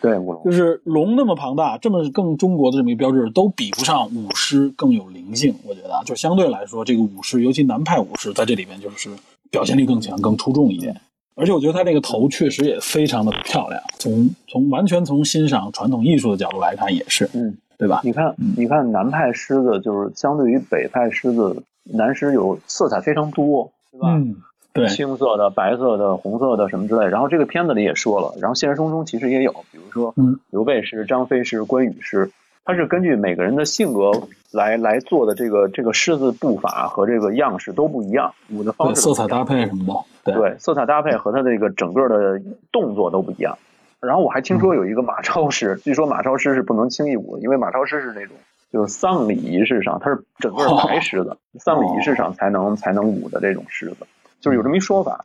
[0.00, 5.54] 对舞龙就是龙那么庞大，这么更中国的这么一个标志，都比不上舞狮更有灵性。
[5.66, 9.10] 我觉得啊，就相对来说，这个舞狮，尤其南派舞狮，在这里面就是
[9.50, 11.00] 表现力更强、更出众一点。
[11.34, 18.00] 而且我觉得它这个头确实也非常的漂亮，从从完全从欣赏传统艺术的角度来看，也是，嗯，对吧？
[18.04, 24.08] 你看，你看南派狮子就是相对于北派狮子，南狮有色彩非常多，对吧？
[24.10, 24.36] 嗯，
[24.72, 27.06] 对，青色的、白色的、红色的什么之类。
[27.06, 32.30] 然后这个片子里也说了，然后现实生活中其实也有，比如说嗯刘备是、张飞是、关羽是，
[32.64, 34.10] 它是根据每个人的性格
[34.52, 39.84] 来来做的这个这个狮子步伐和这个样式都不一样，舞的方，式色彩搭配什么
[40.24, 42.40] 的，对，对色彩搭配和它的这个整个的
[42.72, 43.58] 动作都不一样。
[44.00, 48.36] 然后我还听说有一个马超诗，据说马超诗是不能轻易舞的，因为马超诗是那种
[48.72, 54.06] 就是丧礼仪式上，它是整个白狮子，丧礼仪式上才能才能舞的这种狮子，
[54.40, 55.24] 就是有这么一说法。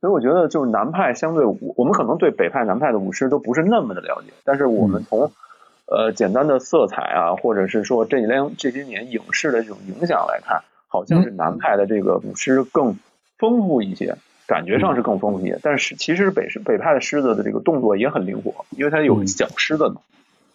[0.00, 5.32] 所以我觉得就是南派相对舞，我们可能对北派、南派的舞狮都不是那么的了解，但是我们从
[5.86, 12.98] 呃简单的色彩啊，或者是说这几年这些年影视的这种影响来看，好像是南派的这个舞狮更
[13.38, 15.58] 丰富一些，感觉上是更丰富一些。
[15.62, 20.00] 但是其实北北派的狮子的这个动作也很灵活，因为它有嗯小狮子嘛，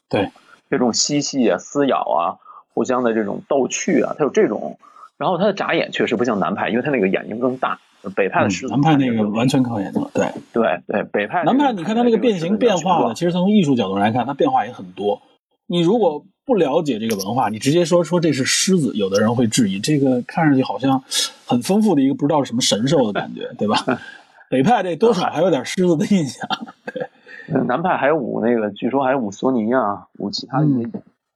[0.10, 0.30] 对，
[0.70, 2.38] 这种嬉戏啊、撕咬啊、
[2.74, 4.78] 互相的这种逗趣啊，它有这种。
[5.18, 7.80] 然后它的眨眼确实不像南派，因为它那个眼睛更大。
[8.16, 10.32] 北派的狮子，嗯南派那个完全靠眼睛，对。
[10.54, 15.22] 对对，北派南派，你看它那个变形变化呢，其实从艺术角度来看，它变化也很多。
[15.68, 21.00] 你如果不了解这个文化，你直接说说这是狮子，有的人会质疑，这个看上去好像
[21.46, 23.86] 很丰富的一个不知道是什么神兽的感觉，对吧？
[24.50, 26.50] 北派这多少还有点狮子的印象。
[26.92, 30.90] 对南派还有舞那个，据说还有舞索尼啊，舞其他的一些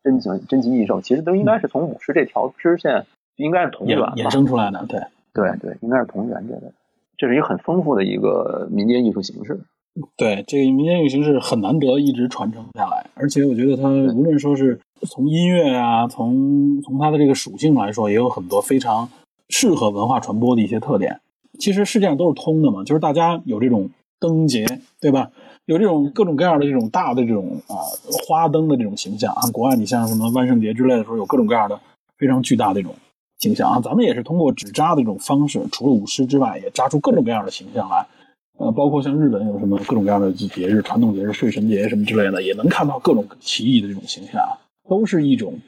[0.04, 4.99] 珍奇珍奇异兽，其实都应该是从舞狮这条支线应该是同源吧衍生出来的，对
[5.32, 6.71] 对对，应该是同源这个，
[7.19, 9.60] 这是一个很丰富的一个民间艺术形式。
[10.18, 19.08] 对，这个民间艺术形式很难得一直传承下来，而且我觉得它无论说是从音乐啊，从从它的这个属性来说，也有很多非常
[19.50, 21.20] 适合文化传播的一些特点。
[21.60, 24.66] 其实世界上都是通的嘛，就是大家有这种灯节，
[25.00, 25.30] 对吧？
[25.66, 27.78] 有这种各种各样的这种大的这种啊
[28.28, 29.42] 花灯的这种形象啊。
[29.52, 31.80] 国外你像什么万圣节之类的时候，有各种各样的
[32.18, 32.96] 非常巨大的这种
[33.38, 33.80] 形象啊。
[33.80, 38.08] 咱们也是通过纸扎的这种方式，除了舞狮之外，也扎出各种各样的形象来。
[38.63, 44.41] 呃，包括像日本有什么各种各样的节日、传统节日、睡神节什么之类的，也能看到各种奇异的这种形象，
[44.88, 45.60] 都是一种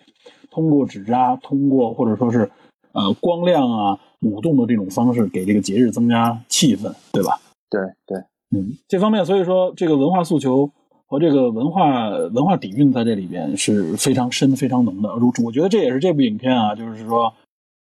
[0.50, 2.50] 通过纸扎、通过或者说是
[2.94, 7.40] 呃光亮啊、舞动的这种方式，给这个节日增加气氛，对吧？
[7.70, 8.18] 对对，
[8.58, 10.72] 嗯，这方面所以说这个文化诉求
[11.08, 15.10] 和这个文化文化底蕴在这里边是非常深、非常浓的。
[15.20, 17.34] 如我觉得这也是这部影片啊，就是说，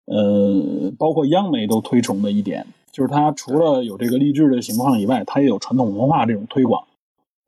[0.07, 2.67] 呃，包括央媒都推崇的一点。
[2.93, 6.85] 就是它除了有这个励志的情况以外，它也有传统文化这种推广。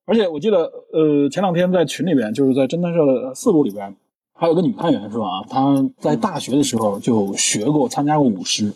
[0.06, 3.94] 而且我记得，呃，前两天在群里边，就是在侦探社的四部里边，
[4.34, 5.44] 还有个女探员是吧？
[5.48, 8.72] 她在大学的时候就学过、参加过舞狮。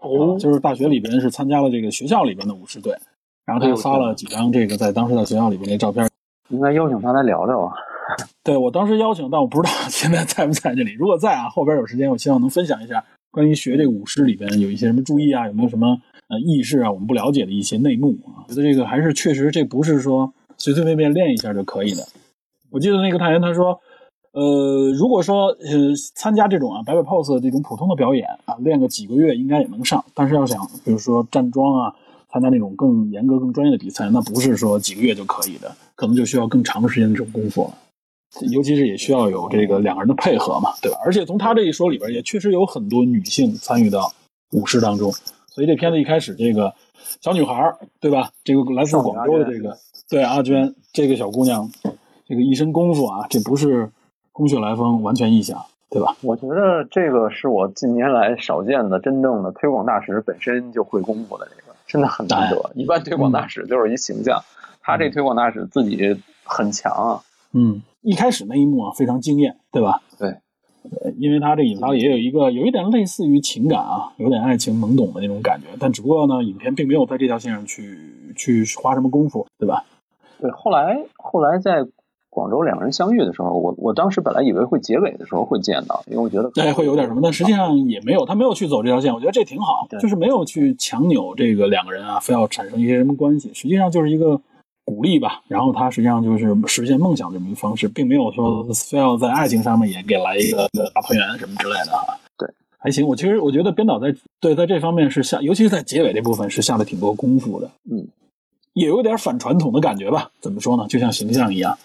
[0.00, 2.96] 哦，就是大学里边是参加了这个学校里边的舞狮队，
[3.44, 6.08] 然后她就发了几张这个在当时在学校里边的照片。
[6.48, 7.72] 应该邀请她来聊聊啊。
[8.42, 10.92] 对我当时邀请，但我不知道现在在不在这里。
[10.94, 15.96] 如果在啊，后边有时间，我希望能分享一下关于学这个舞狮里边有一些什么注意啊，有没有什么。
[16.40, 22.06] 意识啊，我们不了解的一些内幕啊，觉得这个还是确实，这不是说随随便便练一下就可以的。
[22.70, 23.80] 我记得那个探员他说，
[24.32, 30.04] 呃，如果说呃参加这种啊摆摆 pose 这种普通的表演啊，练个几个月应该也能上。
[30.14, 31.94] 但是要想，比如说站桩啊，
[32.30, 37.78] 参加那种更严格、更专业的比赛，那不是说几个月就可以的，可能就需要更长时间的这种功夫了。
[38.50, 40.98] 尤其是也需要有这个两个人的配合嘛，对吧？
[41.04, 44.10] 而且从他这一说里边，也确实有很多女性参与到
[44.52, 45.12] 舞狮当中。
[45.54, 46.72] 所以这片子一开始，这个
[47.20, 48.30] 小女孩儿，对吧？
[48.42, 49.76] 这个来自广州的这个，
[50.08, 51.68] 对阿娟这个小姑娘，
[52.26, 53.90] 这个一身功夫啊，这不是
[54.32, 56.16] 空穴来风，完全臆想，对吧？
[56.22, 62.70] 我觉得这个是我近年来少见的真正的推广大使本身就会功夫的这个，真的很难得。
[62.74, 64.42] 一般推广大使就是一形象，
[64.80, 67.20] 他这推广大使自己很强啊。
[67.52, 70.00] 嗯，一开始那一幕啊，非常惊艳，对吧？
[71.18, 77.98] 因为它这引发也有一个有一点类似于情感啊，有点爱情懵懂的那种感觉，但只不过呢，影片并没有在这条线上去
[78.36, 79.84] 去花什么功夫，对吧？
[80.40, 81.86] 对，后来后来在
[82.28, 94.40] 广州两个人相遇的时候，我我当时本来以为会结尾的时候会见到，因为我觉得对会有点什么，但实际上也没有，他没有去走这条线，我觉得这挺好，就是没有去强扭这个两个人啊，非要产生一些什么关系，实际上就是一个。
[94.84, 102.18] 鼓励吧，然后他实际上就是实现梦想这么一个方式，并没有说非要在爱情上面也给来一个大团圆什么之类的哈。
[102.36, 103.06] 对，还行。
[103.06, 107.70] 我其实我觉得编导在对在这方面是下，尤其是在结尾这部分是下了挺多功夫的。
[107.90, 108.06] 嗯，
[108.72, 110.30] 也有点反传统的感觉吧？
[110.40, 110.86] 怎么说呢？
[110.88, 111.78] 就像形象一样，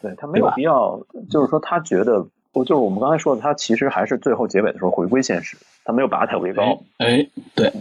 [0.00, 6.62] 对他没有必要，就是说他觉得，我就是我们刚才说的，他其实还是最后结尾的时候回归现实，他没有拔太为高。
[6.98, 7.72] 哎，哎对，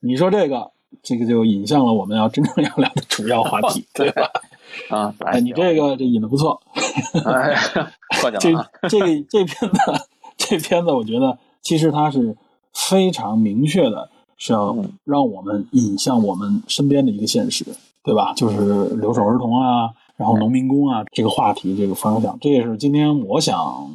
[0.00, 4.30] 你说这个，这个就引向了我们要真正要聊的主要话题， 对吧？
[4.90, 6.60] 啊，哎，你这个这引的不错，
[8.38, 8.52] 这。
[8.88, 9.78] 这个这片子
[10.36, 12.36] 这片子，我觉得其实它是
[12.72, 17.64] 非常明确的，是要嗯让我们引向我们身边的一个现实，
[18.04, 18.32] 对吧？
[18.36, 23.90] 就是留守儿童啊，然后农民工啊这个话题这个方向，这也是今天我想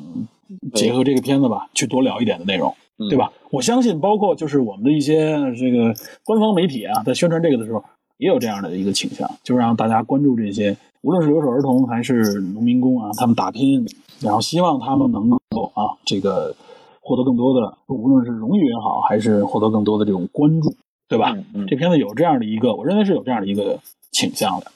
[0.73, 2.75] 结合这个片子吧，去多聊一点的内容。
[3.07, 3.31] 嗯对吧？
[3.51, 7.83] 我相信，包括就是我们的一些这个官方媒体啊，在宣传这个的时候，
[8.17, 13.85] 也有这样的一个倾向，就是让大家关注这些，无论是留守儿童还是农民工啊，他们打拼，
[14.19, 16.55] 然后希望他们能够啊，这个
[17.01, 20.75] 获得更多的，无论是荣誉也好，还是获得更多的这种关注，
[21.07, 21.33] 对吧？
[21.35, 23.79] 嗯嗯这片子有这样的一个，我认为是有这样的一个
[24.11, 24.67] 倾向的。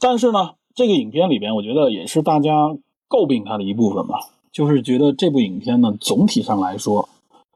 [0.00, 2.50] 但是呢，这个影片里边，我觉得也是大家
[3.08, 4.18] 诟病它的一部分吧，
[4.50, 7.08] 就是觉得这部影片呢，总体上来说，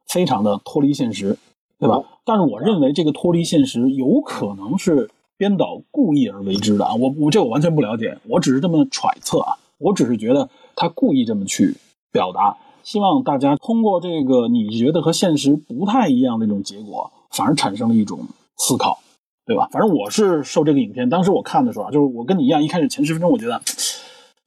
[0.08, 1.38] 非常的脱离现实，
[1.78, 2.02] 对吧？
[2.24, 11.76] 但是我认为这个脱离现实有可能是编导故意而为之的啊，我我这我完全不了解，我只是这么揣测啊，我只是觉得他故意这么去
[12.10, 18.20] 表达，希望大家通过这个你觉得和现实不太一样的这种结果，反而产生了一种
[18.56, 19.00] 思考，
[19.44, 19.68] 对吧？
[19.70, 23.60] 反正我是受这个影片，当时我看的时候啊，就是我跟你一样，一开始前十分钟我觉得。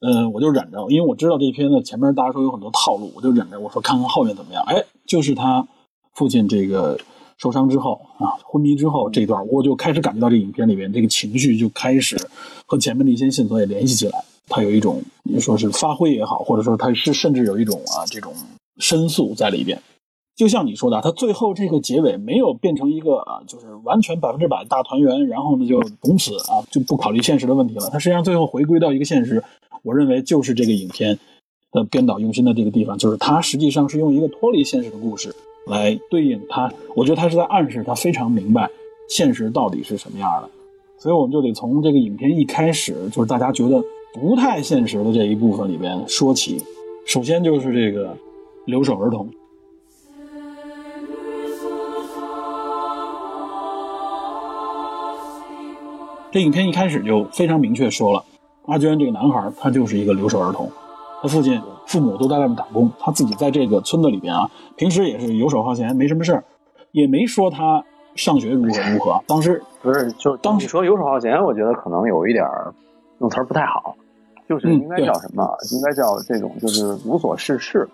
[0.00, 4.64] 呃，我就忍着，因为我知道这片子前面大家说有很多套路，我就忍着，我说看看后面怎么样。
[4.66, 5.66] 哎，就是他
[6.14, 6.98] 父亲这个
[7.36, 12.16] 受伤之后啊，昏迷之后这一段，我就开始感觉到这影片里边这个情绪就开始
[12.66, 18.32] 和前面的一些线索也联系起来，他有一种你说是发挥也好，或者说他是甚至有一种啊这种
[18.78, 19.80] 申诉在里边。
[20.34, 27.90] 就像你说的，他最后这个结尾没有变成一个啊，就是完全百分之百大团圆，然后呢就从此啊就不考虑现实的问题了。
[27.92, 29.44] 他实际上最后回归到一个现实，
[29.82, 31.18] 我认为就是这个影片
[31.72, 35.34] 的编导用心的这个地方，就是它实际上是用一个脱离现实的故事
[35.66, 36.72] 来对应它。
[36.94, 38.68] 我觉得它是在暗示他非常明白
[39.08, 40.50] 现实到底是什么样的，
[40.98, 46.62] 所以我们就得从这个影片一开始，就是大家觉得不太现实的这一部分里边说起。
[47.06, 48.16] 首先就是这个
[48.66, 49.28] 留守儿童。
[56.32, 58.24] 这影片一开始就非常明确说了，
[58.66, 60.70] 阿娟这个男孩他就是一个留守儿童，
[61.22, 66.44] 他父亲父母都在外面打工，他自己在这个村子里边啊，平时也是游手好闲，没什么事儿，
[66.92, 67.82] 也没说他
[68.14, 69.20] 上学如何如何。
[69.26, 72.72] 当时不是，就当你说游手好闲，我觉得可能有一点儿
[73.20, 73.96] 用词儿不太好，
[74.48, 75.44] 就是嗯应该叫什么？
[75.72, 77.88] 应该叫这种就是无所事事，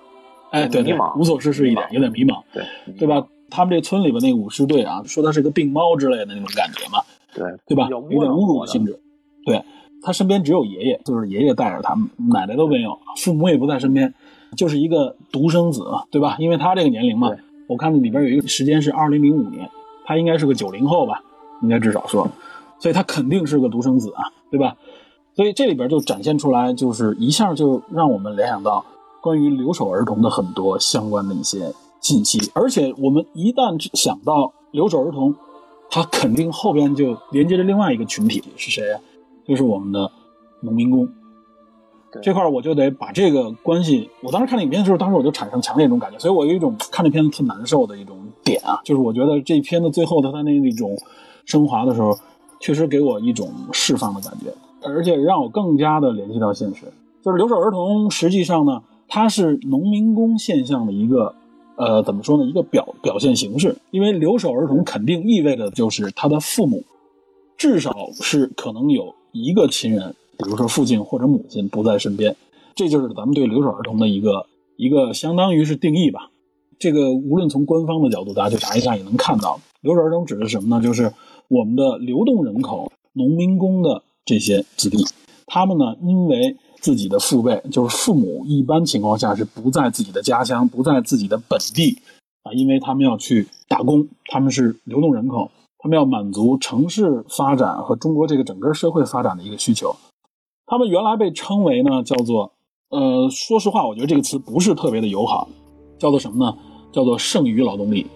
[0.50, 2.64] 哎，对对迷茫，无所事事一点，有点迷茫，对
[2.98, 3.08] 对？
[3.08, 3.26] 吧？
[3.48, 6.98] 他们这村里边那个舞狮队啊，说他是个病猫之类的那种感觉嘛，
[7.32, 7.86] 对对吧？
[7.88, 9.00] 有有点侮辱性质。
[9.44, 9.62] 对
[10.06, 11.96] 他身边只有爷爷，就是爷爷带着他，
[12.32, 14.14] 奶奶都没有，父母也不在身边，
[14.56, 16.36] 就是一个独生子，对吧？
[16.38, 17.32] 因为他这个年龄嘛，
[17.66, 19.68] 我看里边有一个时间是二零零五年，
[20.04, 21.24] 他应该是个九零后吧，
[21.60, 22.30] 应该至少说，
[22.78, 24.76] 所以他肯定是个独生子啊，对吧？
[25.34, 28.84] 所以这里边就展现出来，就是一下就让我们联想到
[29.20, 35.34] 关于留守儿童的很多相关的一些信息，而且我们一旦想到留守儿童，
[35.90, 39.00] 他肯定后边就连接着另外一个群体是谁呀、
[39.46, 40.10] 就是我们的
[40.60, 41.08] 农民工。
[42.22, 50.96] 这块我就得把这个关系，我当时看影片的时候，当时我就产生强烈一种感觉，所以我有一种看这片子特难受的一种点啊，就是我觉得这片子最后的它那那种
[51.44, 52.16] 升华的时候，
[52.58, 54.46] 确实给我一种释放的感觉，
[54.82, 56.86] 而且让我更加的联系到现实。
[57.22, 61.34] 就是留守儿童，实际上呢，它是农民工现象的一个，
[61.74, 62.44] 呃，怎么说呢？
[62.44, 63.76] 一个表表现形式。
[63.90, 66.82] 因为留守儿童肯定意味着就是他的父母，
[67.58, 72.34] 至少是可能有一个亲人，比如说父亲或者母亲不在身边，
[72.74, 74.46] 这就是咱们对留守儿童的一个
[74.76, 76.30] 一个相当于是定义吧。
[76.78, 80.82] 这个无论从官方的角度，大家去查一下也能看到，留守儿童指的是什么呢？
[80.82, 81.12] 就是
[81.48, 84.98] 我们的流动人口、农民工的这些子弟，
[85.46, 91.98] 他们呢因为自己的父辈，就是父母，一般情况下是不在自己的家乡，不在自己的本地
[92.42, 99.94] 啊，因为他们要去打工，他们是流动人口，他们要满足城市发展和中国这个整个社会发展的一个需求。
[100.66, 102.52] 他们原来被称为呢，叫做
[102.88, 105.48] 呃，说实话，我觉得这个词不是特别的友好，
[105.98, 106.56] 叫做什么呢？
[106.92, 108.06] 叫做剩余劳动力。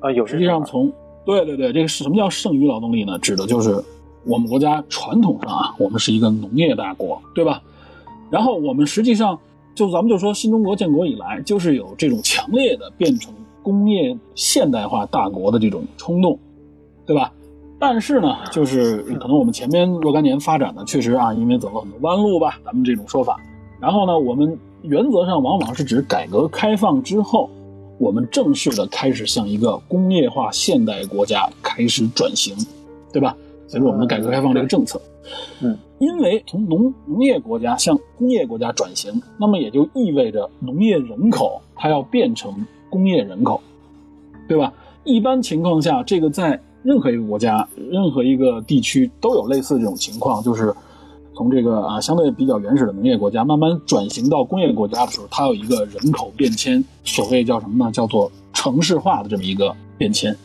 [0.00, 0.92] 啊，有实际上从
[1.24, 3.18] 对对对，这个是什么叫剩余劳动力呢？
[3.18, 3.82] 指的就是
[4.24, 7.62] 我们国家传统上啊，我们是一个农业大国，对吧？
[8.30, 9.38] 然后我们实际上
[9.74, 13.32] 就咱们就说新中国建国以来，就是有这种强烈的变成
[13.62, 16.38] 工业现代化大国的这种冲动，
[17.06, 17.32] 对吧？
[17.78, 23.38] 但是呢，就是可能我们前面若干年发展呢，确实啊，因为走了很多弯路吧，咱们这种说法，
[23.80, 27.50] 然后呢，我们原则上往往是指改革开放之后，
[27.98, 32.56] 我们正式的开始向一个工业化现代国家开始转型，
[33.12, 33.36] 对吧？
[33.66, 35.00] 随着我们的改革开放这个政策，
[35.60, 42.54] 嗯，因为从农农业国家向工业国家转型，那么也就意味着农业人口它要变成
[42.88, 43.60] 工业人口，
[44.48, 44.72] 对吧？
[45.02, 50.72] 一般情况下，这个在任何一个国家、任何一个地区都有类似这种情况，就是
[51.34, 57.90] 从这个啊相对比较原始的农业国家慢慢转型到工业国家的时候，它有一个人口变迁，所谓叫什么呢？
[57.90, 60.36] 叫做城市化的这么一个变迁。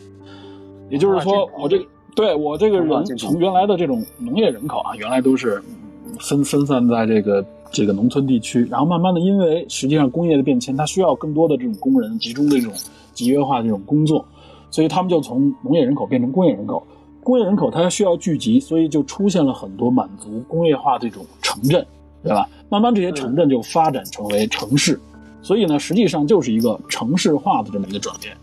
[0.90, 1.86] 也就是说，我这个
[2.16, 5.62] 对我这个人从原来的这种农业人口啊，原来都是
[6.08, 12.74] 嗯分分散在这个这个农村地区，然后慢慢的，因为实际上工业的变迁，它需要更多的这种工人集中的这种
[13.14, 14.26] 集约化这种工作，
[14.72, 16.86] 所以他们就从农业人口变成工业人口。
[17.22, 21.86] 工业人口它需要聚集，所以就出现了很多满足工业化这种城镇，
[22.24, 22.50] 对吧？
[22.70, 25.00] 慢慢这些城镇就发展成为城市，
[25.42, 28.36] 所以呢，实际上就是一个城市化的这么一个转变。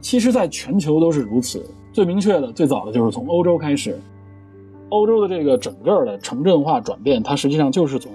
[0.00, 1.64] 其实，在全球都是如此。
[1.92, 3.98] 最明确的、最早的就是从欧洲开始，
[4.88, 8.10] 欧洲的这个整个的城镇化转变，它实际上就是从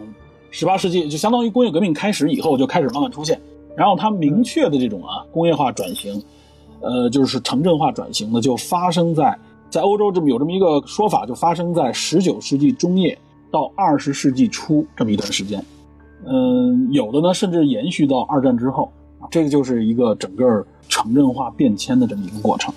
[0.52, 3.40] 十八世纪，就相当于工业革命开始以后就开始慢慢出现。
[3.76, 6.22] 然后它明确的这种啊工业化转型，
[6.86, 9.38] 呃，就是城镇化转型呢，就发生在
[9.70, 13.18] 在欧洲这么有这么一个说法，就发生在19世纪中叶
[13.52, 15.64] 到20世纪初这么一段时间。
[16.26, 18.92] 嗯，有的呢甚至延续到二战之后，
[19.32, 22.74] 这个就是一个整个城镇化变迁的这么一个过程。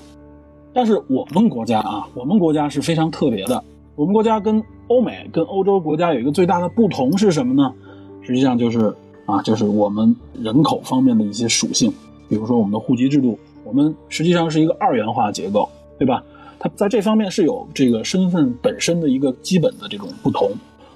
[0.72, 3.62] 但是我们国家啊，我们国家是非常特别的。
[3.94, 7.74] 我们国家跟欧美、跟欧洲国家有一个最大的不同是什么呢？
[8.22, 8.94] 实际上就是
[9.26, 11.92] 啊，就是我们人口方面的一些属性，
[12.28, 13.38] 比如说我们的户籍制度，
[13.68, 16.24] 我们实际上是一个二元化结构，对吧？
[16.58, 20.50] 它在这方面是有这个身份本身的一个基本的这种不同。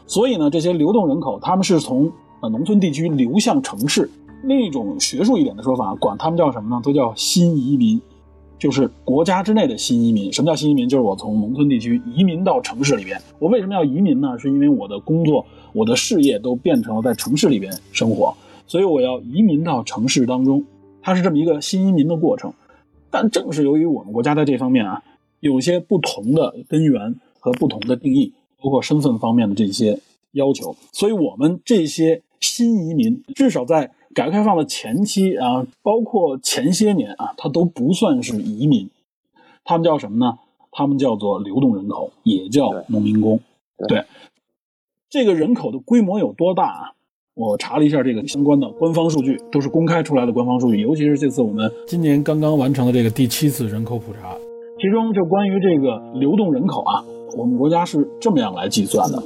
[0.06, 2.10] 所以呢，这些流动人口他们是从
[2.40, 4.10] 呃农村地区流向城市。
[4.44, 6.80] 另一种学术一点的说法，管他们叫什么呢？
[6.82, 8.00] 都叫新移民。
[8.58, 10.32] 就是国家之内的新移民。
[10.32, 10.88] 什么叫新移民？
[10.88, 13.20] 就是我从农村地区移民到城市里边。
[13.38, 14.38] 我为什么要移民呢？
[14.38, 18.34] 是因为我的工作、我的事业都变成了在城市里边生活，
[18.66, 20.64] 所以我要移民到城市当中。
[21.02, 22.52] 它是这么一个新移民的过程。
[23.12, 25.04] 但正是由于我们国家在这方面啊，
[25.38, 30.00] 有些不同的根源和不同的定义，包括身份方面的这些
[30.32, 33.92] 要求，所以我们这些新移民至少在。
[34.14, 38.90] 改革开放的前期啊，包括前些年啊，他都不算是移民，
[39.64, 40.38] 他们叫什么呢？
[40.70, 43.40] 他们叫做流动人口，也叫农民工。
[43.88, 44.04] 对，
[45.08, 46.92] 这个人口的规模有多大啊？
[47.34, 50.82] 我查了一下这个相关的官方数据，都是公开出来的官方数据。
[50.82, 54.36] 尤其是这次我们今年刚刚完成的这个第七次人口普查，
[54.78, 57.02] 其中就关于这个流动人口啊，
[57.38, 59.22] 我们国家是这么样来计算的。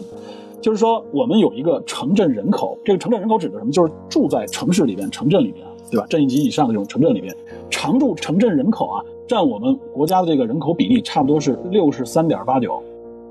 [0.61, 3.73] 就是说，我们有一个城镇人口，这个城镇人口指的什么？
[3.73, 6.07] 就是住在城市里边、城镇里边，对吧？
[6.09, 7.35] 镇一级以上的这种城镇里边，
[7.71, 12.81] 常住城镇人口啊，占我们国家的这个人口比例差不多是六十三点八九。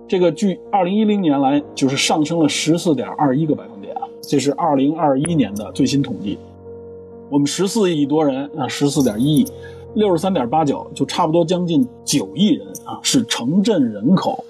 [0.06, 3.96] 这个距二零一零年来就是上升了十四点二一个百分点，
[4.28, 6.38] 这是二零二一年的最新统计。
[7.30, 9.48] 我们十四亿多人啊，十四点一亿，
[9.96, 14.44] 六十三点八九，就差不多将近九亿人啊，是城镇人口。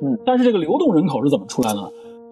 [0.00, 1.88] 嗯，但是这个流动人口是怎么出来呢？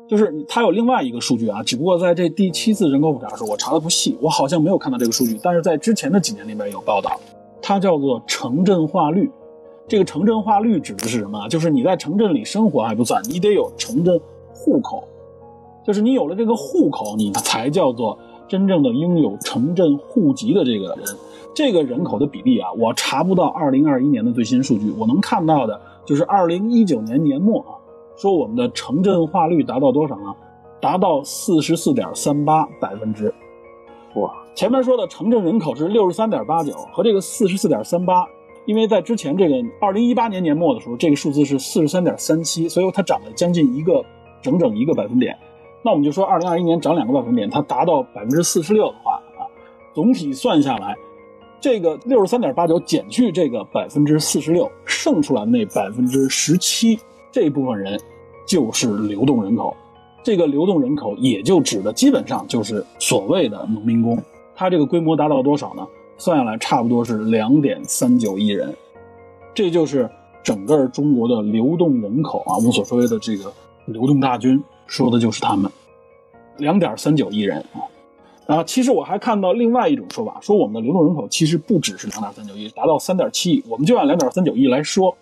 [0.08, 5.38] 就是它有另外一个数据啊，只不过在这第七次人口普查的时候，我查的不细，我好像没有看到这个数据。
[5.40, 7.20] 但是在之前的几年里面有报道，
[7.62, 9.30] 它叫做城镇化率。
[9.86, 11.48] 这个城镇化率指的是什么？
[11.48, 14.20] 就是你在城镇里生活还不算，你得有城镇
[14.52, 15.04] 户口，
[15.84, 18.18] 就是你有了这个户口，你才叫做
[18.48, 21.04] 真正的拥有城镇户籍的这个人。
[21.52, 27.74] 这个人口的比例啊，我查不到二零二一年的最新数据，我能看到的就是二零一九年年末啊，
[28.16, 30.34] 说我们的城镇化率达到多少呢？
[30.80, 33.34] 达到四十四点三八百分之。
[34.14, 38.24] 哇，前面说的城镇人口是六十三点八九，和这个四十四点三八，
[38.64, 44.04] 因为在之前这个二零一八年年末的时候，这个数字是四十三点三七，所以它涨了将近一个
[44.40, 45.36] 整整一个百分点。
[45.82, 49.46] 那我们就说二零二一年涨两个百分点，它达到百分之四十六的话啊，
[49.94, 50.96] 总体算下来，
[51.60, 56.98] 这个六十三点八九减去这个百分之四十六，剩出来那百分之十七
[57.32, 57.98] 这部分人
[58.46, 59.74] 就是流动人口。
[60.22, 64.22] 这个流动人口也就指的基本上就是所谓的农民工，
[64.54, 65.86] 它这个规模达到了多少呢？
[66.18, 68.76] 算下来差不多是两点三九亿人，
[69.54, 70.06] 这就是
[70.42, 72.56] 整个中国的流动人口啊。
[72.56, 73.50] 我们所说的这个
[73.86, 75.72] 流动大军，说的就是他们，
[76.58, 77.80] 两点三九亿人啊。
[78.46, 83.64] 然后其实我还看到另外一种说法，说我们的流动人口其实不只是两点三九亿，达到三点七亿。
[83.68, 85.16] 我们就按两点三九亿来说，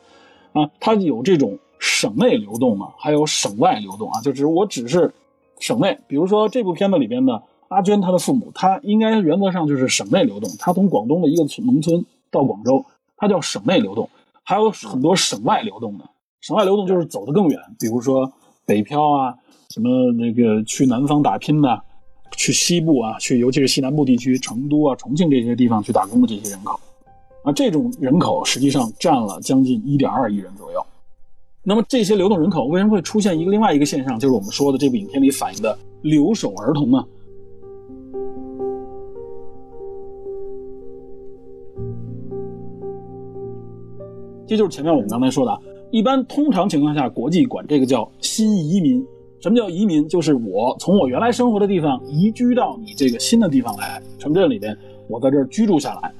[0.52, 1.56] 啊，它有这种。
[1.80, 5.14] 省内流动嘛，还有省外流动啊，就只我只是
[5.60, 12.84] 省内，比如说这部片子里边的阿娟她的父母，她应该原则上就是省内流动，她从广东的一个农村到广州，
[13.16, 14.10] 她叫省内流动，
[14.42, 16.04] 还有很多省外流动的。
[16.40, 18.32] 省外流动就是走得更远，比如说
[18.66, 19.36] 北漂啊，
[19.78, 21.80] 什么那个去南方打拼的，
[22.36, 26.80] 去西部啊，去尤其是西南部地区，成都啊、重庆这些地方去打工的这些人口，
[27.44, 30.84] 啊，这种人口实际上占了将近一点二亿人左右。
[31.62, 37.04] 那么这些流动人口为什么会出现一个另外一个现象，就是我们说的这部影片里反映的留守儿童呢？
[44.44, 45.56] 这就是前面我们刚才说的，
[45.92, 49.06] 一般通常情况下，国际管这个叫新移民。
[49.40, 50.08] 什么叫移民？
[50.08, 54.76] 就是我从我原来生活的地方移居到你这个新的地方来，城镇里边，
[55.08, 56.12] 我在这儿居住下来。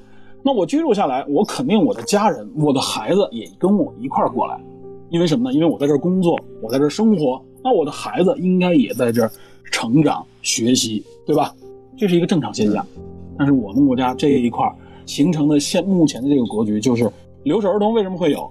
[0.43, 4.59] 那我居住下来，我肯定我的家人、我的孩子也跟我一块儿过来。
[5.11, 5.55] 因为什么呢？
[5.55, 9.31] 因为我在这儿工作，我在这儿生活，那我的孩子应该也在这儿
[9.65, 11.53] 成长、学习，对吧？
[11.97, 12.87] 这是一个正常现象。
[13.37, 14.75] 但是我们国家这一块儿
[15.07, 17.11] 形成的现目前的这个格局，就是
[17.43, 18.49] 留守儿童为什么会有？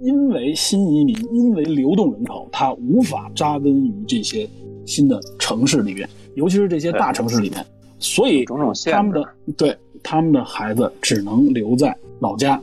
[0.00, 4.48] 因为新移民，因为流动人口，他无法扎根于这些
[4.84, 7.64] 新的城市里面，尤其是这些大城市里面，
[7.98, 8.44] 所以
[8.90, 9.24] 他们的
[9.56, 12.60] 对他们的孩子只能留在老家，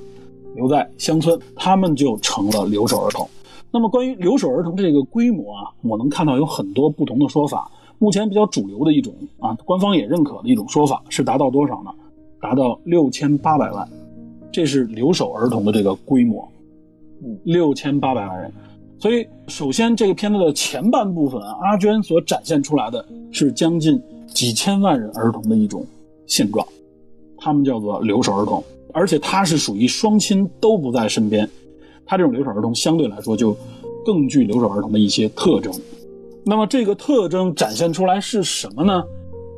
[0.55, 3.27] 留在乡村，他们就成了留守儿童。
[3.71, 7.69] 那么关于留守儿童这个规模啊，我能看到有很多不同的说法。
[7.97, 11.89] 目前比较主流的一种啊，官方也认可的一种说法是达到多少呢？
[12.39, 13.87] 达到六千八百万，
[14.51, 16.47] 这是留守儿童的这个规模。
[17.43, 18.51] 六千八百万人。
[18.99, 25.85] 所以，首先这个片子的前半部分，阿娟所展现出来的是将近几千万人儿童的一种
[26.25, 26.65] 现状，
[27.37, 28.63] 他们叫做留守儿童，
[28.93, 31.49] 而且他是属于双亲都不在身边，
[32.05, 33.55] 他这种留守儿童相对来说就
[34.05, 35.73] 更具留守儿童的一些特征。
[36.45, 39.03] 那么这个特征展现出来是什么呢？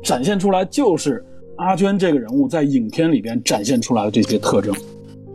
[0.02, 1.24] 展现出来就是
[1.56, 4.74] 阿娟这个人物在影片里边展现出来的这些特征。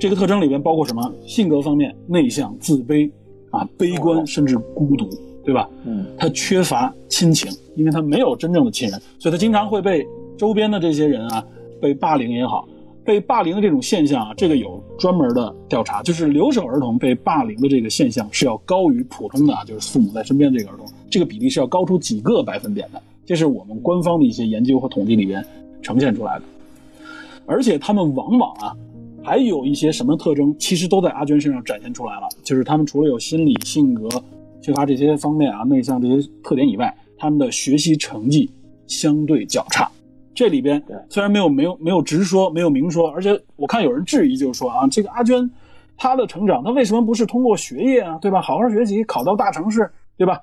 [0.01, 1.13] 这个特征里边包括什么？
[1.27, 3.07] 性格方面内向、自卑，
[3.51, 5.07] 啊，悲观，甚至孤独，
[5.45, 5.69] 对吧？
[5.85, 10.03] 嗯，他缺乏亲情，因为他没有真正的亲人，所以他经常会被
[10.35, 11.45] 周边的这些人啊
[11.79, 12.67] 被霸凌也好，
[13.05, 25.45] 被霸凌的这种现象啊，这个有专门的调查，就是留守儿童被霸凌的这个现象是要高于普通的啊，就是父母在身边这个儿童，这个比例是要高出几个百分点的，这是我们官方的一些研究和统计里边
[25.83, 26.45] 呈现出来的，
[27.45, 28.75] 而且他们往往啊。
[29.23, 32.27] 还有一些什么特征，其实都在阿娟身上展现出来了。
[32.43, 34.09] 就是他们除了有心理、性格
[34.61, 38.49] 缺乏这些方面啊，内向这些特点以外，他们的学习成绩
[38.87, 39.89] 相对较差。
[40.33, 45.49] 这里边虽然没有没有没有直说，没有明说，而且我看有人质疑，就是说啊，这个阿娟
[45.97, 48.41] 她的成长，她为什么不是通过学业啊，对吧？
[48.41, 50.41] 好好学习，考到大城市，对吧？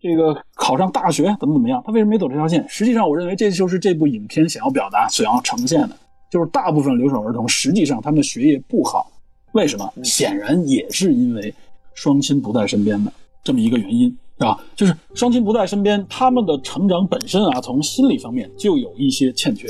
[0.00, 1.82] 这个考上大学怎么怎么样？
[1.84, 2.64] 她为什么没走这条线？
[2.68, 5.96] 实际上，我认为这就是这部影片想要表达、想要呈现的。
[6.34, 9.08] 就是大部分留守儿童，实际上他们的学业不好，
[9.52, 9.88] 为什么？
[10.02, 11.54] 显然也是因为
[11.94, 13.12] 双亲不在身边的
[13.44, 19.68] 这么一个原因，啊，就是双亲不在身边，他们的成长本身啊，从心理方面就有一些欠缺。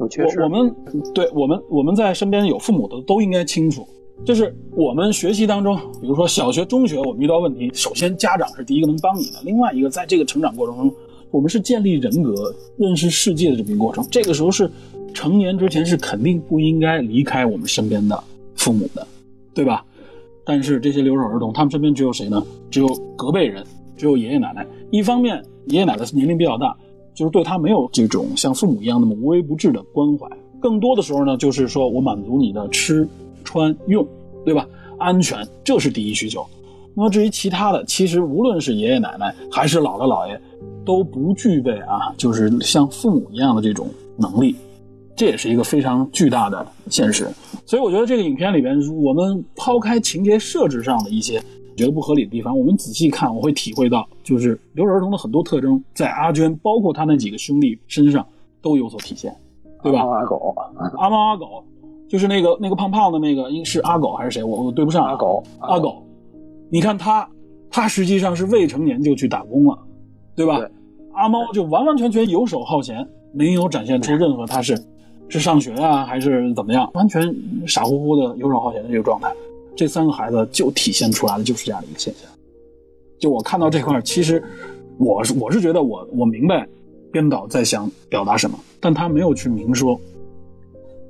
[0.00, 0.40] 有缺失。
[0.40, 0.76] 我我们
[1.14, 3.88] 对我们我们在身边有父母的都应该清楚，
[4.22, 10.94] 就是我们学习当中，比如说小学、中学，我们遇到问题，首先家长是第一个能帮你的，另外一个在这个成长过程中，
[11.30, 14.70] 我们是建立人格、认识世界的这么一个过程，这个时候是。
[15.12, 18.22] 成年之前是肯定不应该离开我们身边的
[18.56, 19.06] 父母的，
[19.54, 19.84] 对吧？
[20.44, 22.42] 但是这些留守儿童，他们身边只有谁呢？
[22.70, 23.64] 只有隔辈人，
[23.96, 24.66] 只有爷爷奶奶。
[24.90, 26.76] 一方面，爷爷奶奶年龄比较大，
[27.14, 30.26] 就是对他没有这种像父母一样那么无微不至的关怀。
[30.58, 33.06] 更多的时候呢，就是说我满足你的吃、
[33.44, 34.06] 穿、用，
[34.44, 34.66] 对吧？
[34.98, 36.44] 安全，这是第一需求。
[36.94, 40.40] 那么至于其他的，其实无论是爷爷奶奶还是姥姥姥爷，
[40.84, 44.56] 都不具备啊，就是像父母一样的这种能力。
[45.16, 47.28] 这也是一个非常巨大的现实，
[47.66, 51.38] 所以我觉得这个影片里边，我们抛开情节设置上的一些
[51.76, 58.26] 觉得不合理的地方，我们仔细看，我会体会到，就是留守儿童的很多特征，在阿娟，包括他那几个兄弟身上
[58.62, 59.34] 都有所体现，
[59.82, 60.00] 对吧？
[60.00, 60.54] 阿狗，
[60.96, 61.62] 阿猫阿狗，
[62.08, 64.42] 就是那个那个胖胖的那个，应是阿狗还是谁？
[64.42, 65.04] 我我对不上。
[65.04, 66.02] 阿狗，阿狗，
[66.70, 67.28] 你看他，
[67.70, 69.78] 他实际上是未成年就去打工了，
[70.34, 70.58] 对吧？
[70.58, 70.68] 对
[71.12, 74.82] 阿猫就完完全全游手好闲，没有展现出任何他是。
[75.30, 76.90] 是上学啊，还是怎么样？
[76.94, 77.34] 完全
[77.66, 79.32] 傻乎乎的游手好闲的这个状态，
[79.76, 82.28] 这三个孩子就体现出来的就是这样的一个现象。
[83.18, 84.42] 就我看到这块其实
[84.98, 86.66] 我是我是觉得我我明白
[87.12, 89.98] 编导在想表达什么，但他没有去明说。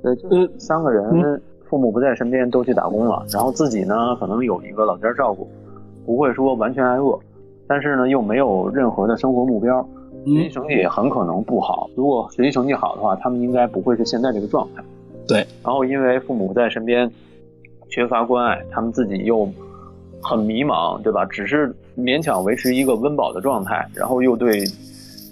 [0.03, 5.47] 呃，就是三个人父母不在身边，都去打工了，然后自己呢可能有一个老家照顾，
[6.05, 7.17] 不会说完全挨饿，
[7.67, 9.87] 但是呢又没有任何的生活目标，
[10.25, 11.89] 学习成绩也很可能不好。
[11.95, 14.83] 如果学习成绩好的话，他们应该不会是现在这个状态。
[15.27, 17.09] 对，然后因为父母在身边
[17.89, 19.49] 缺乏关爱，他们自己又
[20.21, 21.25] 很迷茫，对吧？
[21.25, 24.65] 只是勉强维持一个温饱的状态，然后又对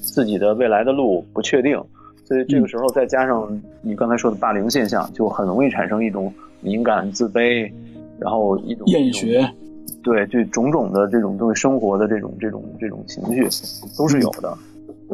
[0.02, 1.82] 自己的未来的路不确定，
[2.26, 7.72] 所以这个时候再加上你刚才说的霸凌现象，就很容易产生一种敏感、自卑，
[8.20, 9.48] 然后一种厌学，
[10.04, 13.44] 对，对种种的这种对生活的这种这种这种情绪
[13.98, 14.58] 都是有的。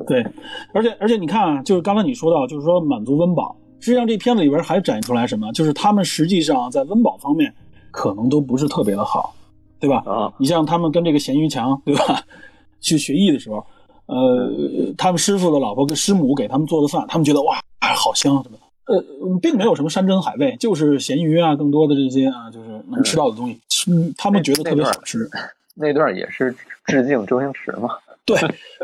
[0.08, 0.26] 对，
[0.74, 5.52] 而且而且你看啊，就是刚才你说到，就是说满足温饱，实际上这片子里边还展现出来什么？
[5.54, 7.54] 就是他们实际上在温饱方面
[7.92, 9.34] 可能都不是特别的好，
[9.80, 10.04] 对吧？
[10.06, 12.22] 啊，你像他们跟这个咸鱼强，对吧？
[12.82, 13.66] 去学艺的时候，
[14.06, 14.52] 呃，
[14.98, 18.94] 他们师傅的老婆跟师母给他们做的饭，他们觉得哇，哎好香什么的。
[18.94, 19.04] 呃，
[19.42, 25.28] 并没有什么山珍海味，就是咸鱼啊，更多的这些啊，就是能吃到的东西，嗯，他们觉得特别好吃。
[25.74, 27.90] 那段也是致敬周星驰嘛。
[28.28, 28.38] 对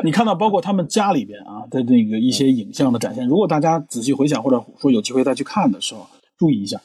[0.04, 6.06] 你看到，包括他们家里边啊的那个一些影像的展现，如果大家仔细回想，或者说有机会再去看的时候，
[6.38, 6.80] 注意一下，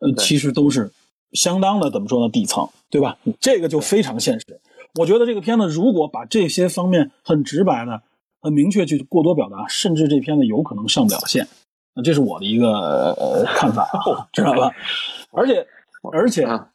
[0.00, 0.92] 呃，其实都是
[1.32, 3.16] 相当的怎么说呢，底层，对吧？
[3.40, 4.60] 这个就非常现实。
[4.96, 8.02] 我觉得这个片子如果把这些方面很直白的、
[8.40, 11.48] 很明确去过多表达，甚至这片子有可能上不了线。
[11.94, 13.88] 那这是我的一个呃看法，
[14.32, 14.70] 知道吧？
[15.32, 15.66] 而且
[16.12, 16.66] 而且嗯，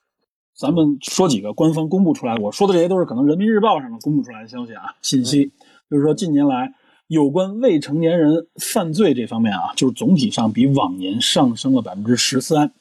[0.60, 5.49] 咱们说几个官方公布出来，我说的这些都是可能人民日报上面公布出来的消息啊，信息，
[5.89, 6.74] 就是说近年来
[7.07, 12.74] 有关未成年人犯罪这方面啊，就是总体上比往年上升了百分之十三。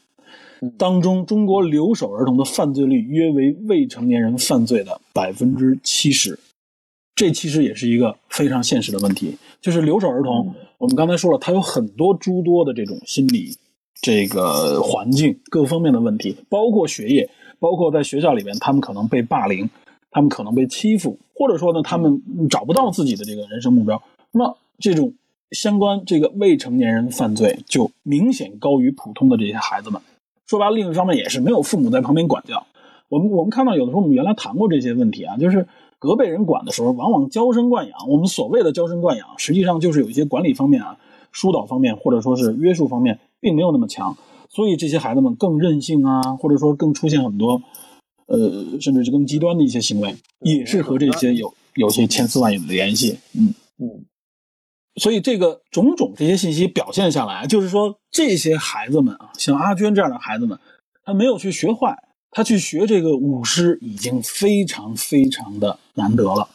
[0.76, 6.36] 当中，中国留守儿童的犯罪率约为未成年人犯罪的百分之七十，
[7.14, 9.38] 这其实也是一个非常现实的问题。
[9.60, 13.56] 就是留守儿童，我们刚才说了，他有很多诸多的这种心理、
[14.02, 19.68] 这个环境各方面的问题，包括学业，包括在学校里边，他们可能被霸凌，
[20.10, 24.02] 他们可能被欺负，或者说呢，他们找不到自己的这个人生目标。
[24.32, 25.12] 那这种
[25.50, 30.00] 相关这个未成年人犯罪就明显高于普通的这些孩子们。
[30.46, 32.66] 说白了，另一方面也是没有父母在旁边管教。
[33.08, 35.66] 我们我们看到有的时候我们原来谈过这些问题啊，就是
[35.98, 38.08] 隔辈人管的时候，往往娇生惯养。
[38.08, 40.96] 我们所谓的娇生惯养，实际上就是有一些管理方面啊、
[41.32, 44.16] 疏导方面或者说是约束方面并没有那么强，
[44.58, 47.62] 所以这些孩子们更任性啊，或者说更出现很多
[48.26, 53.20] 呃，甚至是更极端的一些行为，也是和这些有有些千丝万缕的联系。
[53.34, 53.54] 嗯。
[53.78, 54.04] 嗯，
[54.96, 60.58] 所以这个种种这些信息表现下来，就是说这些孩子们啊，像阿娟这样的孩子们，
[61.04, 61.96] 他没有去学坏，
[62.32, 66.48] 他去学这个舞狮已经非常非常的难得了。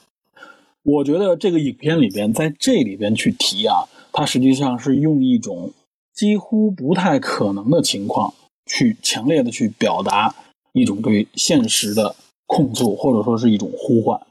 [0.83, 5.71] 我觉得这个影片里边，在这里边去提啊，它实际上是用一种
[6.13, 8.33] 几乎不太可能的情况，
[8.65, 10.33] 去强烈的去表达
[10.71, 14.21] 一种对现实的控诉，或者说是一种呼唤，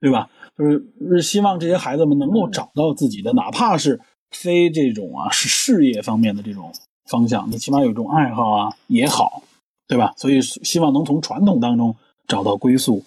[0.00, 0.28] 对吧？
[0.58, 3.98] 就是是希望这些孩子们能够找到自己的，哪怕是
[4.30, 6.70] 非这种啊是事业方面的这种
[7.08, 9.42] 方向，你起码有一种爱好啊也好，
[9.88, 10.12] 对吧？
[10.18, 11.96] 所以希望能从传统当中
[12.28, 13.02] 找到归宿，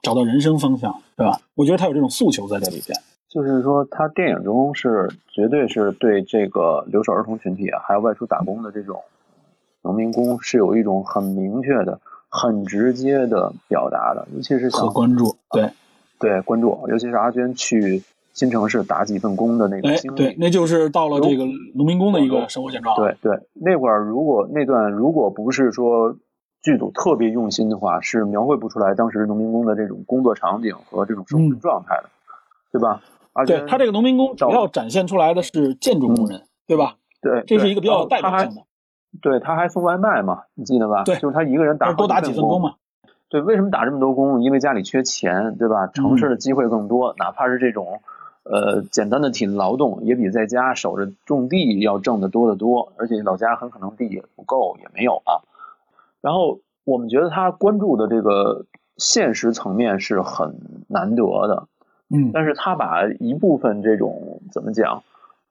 [0.00, 1.42] 找到人生方向，对吧？
[1.54, 2.98] 我觉得他有这种诉求在这里边。
[3.30, 9.02] 就是说，他电影中是绝对是对这个留守儿童群体啊，还有外出打工的这种
[9.82, 15.70] 农民工，是有一种很明确的、很直接的表达的，尤其是像和关注，对，
[16.18, 18.02] 对关注，尤其是阿娟去
[18.32, 20.16] 新城市打几份工的那个哎经，历。
[20.16, 22.96] 对，那就是到了这个农民工的一个生活现状。
[22.96, 26.16] 对对，那会儿如果那段如果不是说
[26.62, 32.10] 剧组特别用心的话，是描绘不出来当时农民工的这种工作场景和这种生活嗯状态的，
[32.72, 33.00] 对吧？
[33.32, 36.96] 阿娟对他这个农民工主要展现出来的是建筑工人，对吧？
[37.22, 38.62] 对，这是一个比较有代表性的，
[39.20, 41.04] 对，他还送外卖嘛，你记得吧？
[41.04, 42.74] 对就是他一个人打多打几份工嘛。
[43.28, 44.42] 对，为什么打这么多工？
[44.42, 45.86] 因为家里缺钱，对吧？
[45.86, 48.00] 城嗯市的机会更多，哪怕是这种，
[48.42, 52.92] 呃，简单的体力劳动，也比在家守着种地要挣得多得多。
[52.96, 55.46] 而且老家很可能地也不够，也没有啊。
[56.20, 58.66] 然后我们觉得他关注的这个
[58.96, 60.56] 现实层面是很
[60.88, 61.68] 难得的，
[62.12, 65.02] 嗯，但是他把一部分这种怎么讲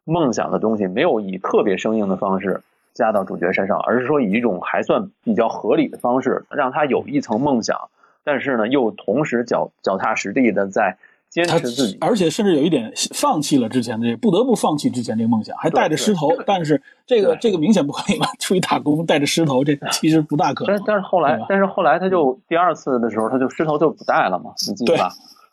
[0.03, 2.61] 梦想的东西，没有以特别生硬的方式
[2.93, 7.89] 加到主角身上，而是说以一种还算比较合理的方式，让他有一层梦想，
[8.23, 10.97] 但是呢，又同时脚脚踏实地的在
[11.29, 11.97] 坚持自己。
[12.01, 16.29] 而且甚至有一点放弃了之前的这，不得不放弃之前这个梦想，还带着狮头。
[16.45, 18.27] 但是这个这个明显不合理吧？
[18.39, 25.09] 出去打工带着狮头，这其实不大可能但是，但是后来，但是后来他就第二次的时候，他就狮头就不带了嘛，你记得吧？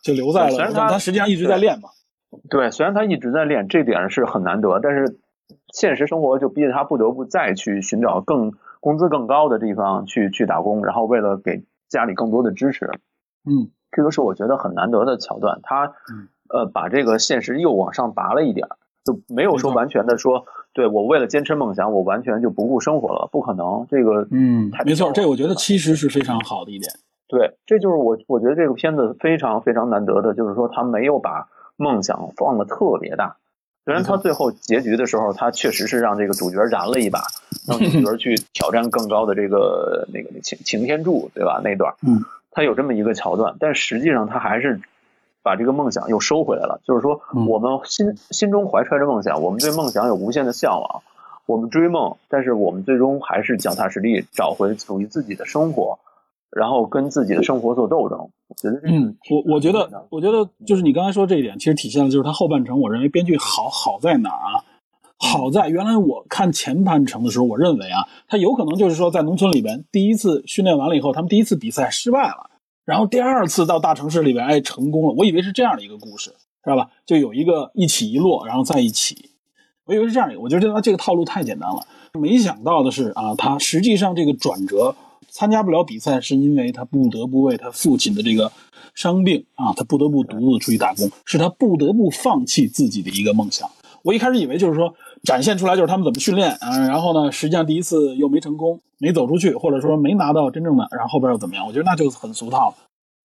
[0.06, 0.48] 就留在了。
[0.48, 1.88] 对虽然他他实际上一直在练嘛。
[2.50, 5.18] 对，虽然他一直在练，这点是很难得，但是
[5.72, 12.90] 现实生活就逼着他不得不再去寻找更工资更高的地方去去打工，然后为了给家里更多的支持，
[13.48, 15.60] 嗯，这个是我觉得很难得的桥段。
[15.62, 23.86] 他嗯呃，把这个现实又往上拔了一点儿，就没有说完全的说，对我为了坚持梦想，我完全就不顾生活了，不可能。
[23.88, 26.92] 这个，嗯，没错，这我觉得其实是非常好的一点。
[27.28, 33.36] 对，这就是我我觉得这个片子非常非常难得的，就是说他没有把梦想放的特别大。
[33.84, 37.20] 虽然他最后结局的时候，他确实是让这个主角燃了一把，
[37.68, 41.60] 让主角去挑战更高的这个那个擎擎天柱，对吧？
[41.62, 42.20] 那段，嗯，
[42.50, 44.80] 他有这么一个桥段，但实际上他还是
[45.42, 46.80] 把这个梦想又收回来了。
[46.84, 51.02] 就是说，嗯我们心心中怀揣着梦想，我们对梦想有无限的向往，
[51.46, 56.00] 我们追梦，但是我们最终还是脚踏实地，找回属于自己的生活，
[56.50, 58.18] 然后跟自己的生活做斗争。
[58.48, 64.64] 我觉得嗯我我觉得，我觉得就是你刚才说这一点，其实体现了就是他后半程，我认为编剧好好在哪儿啊？
[65.18, 72.50] 好在原来我看前半程的时候，我认为啊，他有可能就是说在农村里边第一次训练完了以后，他们第一次比赛失败了，
[72.84, 75.14] 然后第二次到大城市里边哎成功了。
[75.16, 76.30] 我以为是这样的一个故事，
[76.62, 76.90] 知道吧？
[77.06, 79.30] 就有一个一起一落，然后在一起。
[79.86, 81.86] 我以为是这样一个，我觉得他这个套路太简单了。
[82.20, 84.94] 没想到的是啊，他实际上这个转折，
[85.28, 88.50] 参加不了比赛，是因为他不得不为他父亲的这个
[88.94, 93.70] 伤病啊，他不得不独自出去打工，是他不得不放弃自己的一个梦想。
[94.02, 94.94] 我一开始以为就是说
[95.24, 101.66] 展现出来就是他们怎么训练啊，然后呢，实际上第一次又没成功，没走出去，或者说没拿到真正的，然后后边又怎么样？
[101.66, 102.76] 我觉得那就很俗套了。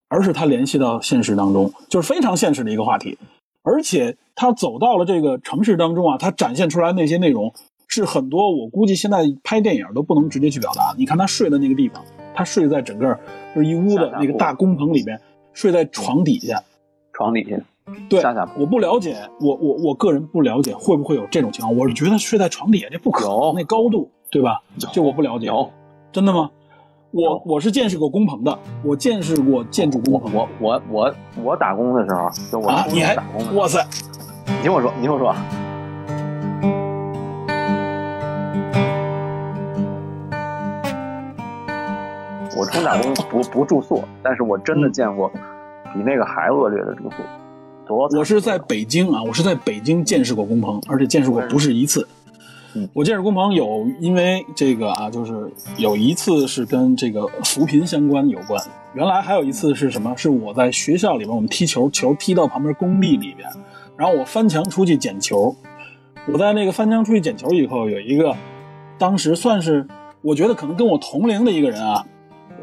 [0.09, 3.17] 而是他联系到现实当中，就是非常现实的一个话题。
[3.63, 7.53] 而且他走到了这个城市当中啊，他展现出来那些内容
[7.93, 10.95] 是很多我估计现在拍电影都不能直接去表达。
[10.97, 12.01] 你看他睡的那个地方，
[12.33, 13.13] 他睡在整个
[13.53, 15.19] 就是一屋的那个大工棚里边，
[15.51, 16.63] 睡在床底下。
[17.11, 17.57] 床底下，
[18.07, 18.23] 对
[18.57, 21.75] 我不了解，我我我个人不了解会不会有这种情况。
[21.75, 24.61] 我是觉得睡在床底下这不可能，那高度对吧？
[24.93, 25.47] 这我不了解。
[25.47, 25.69] 有
[26.13, 26.49] 真的吗？
[27.11, 30.33] 我我是见识过工棚的，我见识过建筑工棚。
[30.33, 31.13] 我我我
[31.43, 33.85] 我打工的时候，就我啊，你还打工的时候，哇塞！
[34.47, 35.35] 你听我说，你听我说，
[42.61, 45.27] 我初中打工不不住宿，但是我真的嗯见过
[45.91, 47.17] 比那个还恶劣的住宿。
[47.87, 52.07] 多我是在北京啊，我是在北京见识过工棚，而且见识过不是一次
[52.75, 52.87] 嗯。
[52.93, 58.63] 我见识工棚有，因为这个啊，就是有一次是跟这个扶贫相关有关。
[58.93, 60.13] 原来还有一次是什么？
[60.15, 63.49] 是我在学校里边，我们踢球，球踢到旁边工地里边，
[63.97, 65.55] 然后我翻墙出去捡球。
[66.31, 68.35] 我在那个翻墙出去捡球以后，有一个
[68.99, 69.87] 当时算是
[70.21, 72.05] 我觉得可能跟我同龄的一个人啊，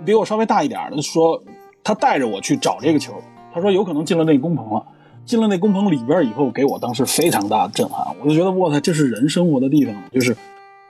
[0.05, 1.43] 比我稍微大一点的说，
[1.83, 3.15] 他带着我去找这个球，
[3.53, 4.85] 他说有可能进了那工棚了。
[5.27, 10.35] 进了那工棚里边以后，给我当时非常大的震撼，我就觉得哇塞，这是人生活的地方，就是，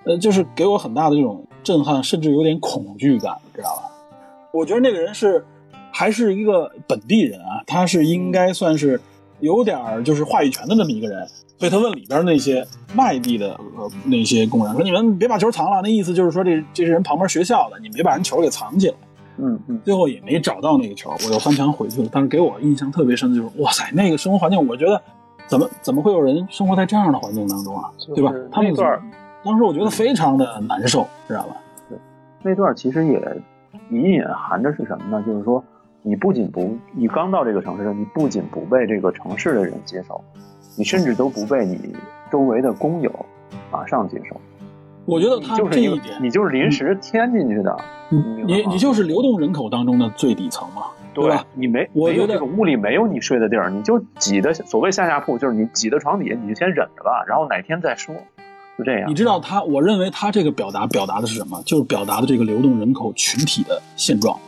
[0.05, 3.91] 呃，就是给我很大的这种震撼，甚至有点恐惧感，知道吧？
[4.53, 5.45] 我觉得那个人是
[5.91, 9.01] 还是一个本地人啊，他是应该算是
[9.41, 11.27] 有点就是话语权的那么一个人，
[11.59, 18.95] 所以他问里边那些外地的呃那些工人说：“你们别把球藏了。”那意思就是说这这是人旁边学校的，你别把人球给藏起来。
[19.39, 22.09] 嗯嗯，最后也没找到那个球，我又翻墙回去了。
[22.13, 25.01] 但是给我印象特别深的就是，哇塞，那个生活环境，我觉得
[25.47, 27.91] 怎么怎么会有人生活在这样的环境当中啊？
[28.15, 28.33] 对吧？
[28.51, 29.01] 他们那段
[29.45, 31.57] 当时我觉得非常的难受，知道吧？
[31.89, 31.99] 对
[32.43, 33.21] 那段其实也
[33.91, 35.25] 隐隐含着是什么呢？
[35.25, 35.63] 就是说，
[36.03, 40.21] 你不仅不，你刚到这个城市，你不仅不被这个城市的人接受，
[40.79, 41.77] 你甚至都不被你
[42.31, 43.13] 周围的工友
[43.71, 44.41] 马上接受。
[45.05, 47.77] 我觉得他就是一个这一点，你就是临时添进去的，
[48.11, 50.83] 你你你就是流动人口当中的最底层嘛，
[51.15, 51.47] 对吧？
[51.55, 58.15] 你没我觉得这个屋里没有你睡的地儿，你就挤的所谓下下铺，就是你挤的床底下，你就先忍着吧，然后哪天再说，
[58.77, 59.15] 就这样你。
[59.15, 61.63] 知道他，我认为他这个表达表达的是什么？
[61.65, 64.39] 就是表达的这个流动人口群体的现状。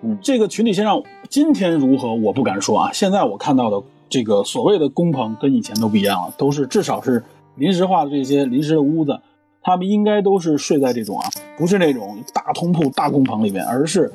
[0.00, 2.90] 嗯这个群体现状今天如何我不敢说啊。
[2.92, 7.22] 现在我看到的这个所谓的工棚跟以前都不一样了，都是至少是
[7.56, 9.20] 临时化的这些临时的屋子，
[9.62, 14.10] 他们应该都是睡在这种啊，不是那种大通铺、大工棚里面，而是。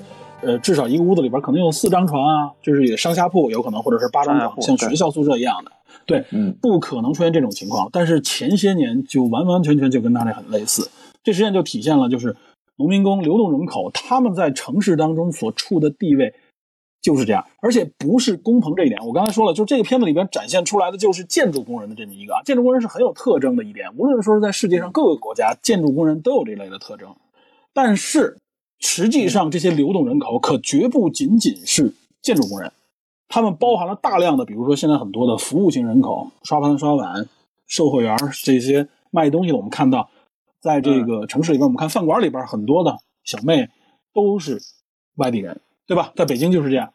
[0.45, 5.71] 呃，至少一个屋子里边可能有四张床啊，就是有上下铺，有可能或者是八张床，像学校宿舍一样的。
[6.05, 7.87] 对，嗯，不可能出现这种情况。
[7.93, 10.91] 但是前些年就完完全全就跟他这很类似，
[11.23, 12.35] 这实际上就体现了就是
[12.75, 16.33] 农民工流动人口他们在城市当中所处的地位
[17.03, 18.99] 就是这样，而且不是工棚这一点。
[19.05, 27.13] 我刚才说了，就这个片子里边展现出来的就是建筑工人的这么一个啊，建筑工人是很有特征的一点，无论说是在世界上各个国家，建筑工人都有这类的特征，
[27.73, 28.37] 但是
[28.79, 32.71] 实际上这些流动人口可绝不仅仅是建筑工人。
[33.27, 37.27] 他们包含了大量的，比如说现在很多的服务型人口，刷盘刷碗、
[37.67, 40.09] 售货员这些卖东西的，我们看到，
[40.61, 42.95] 在这个城市里边，我们看饭馆里边很多的
[43.25, 43.67] 小妹
[44.13, 44.61] 都是
[45.15, 46.11] 外地人，对吧？
[46.15, 46.93] 在北京就是这样。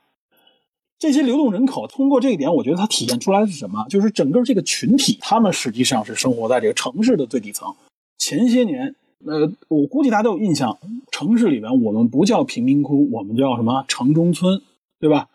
[0.99, 3.87] 这些流动人口通过这一点，我觉得它体现出来的是什么？
[3.89, 7.73] 就是整个这个群体，他们实际上是生活在这个城市的最底层。
[8.19, 10.77] 前些年，呃，我估计大家都有印象，
[11.13, 14.61] 城市里边我们不叫贫民窟，我们叫什么城中村，
[14.99, 15.29] 对吧？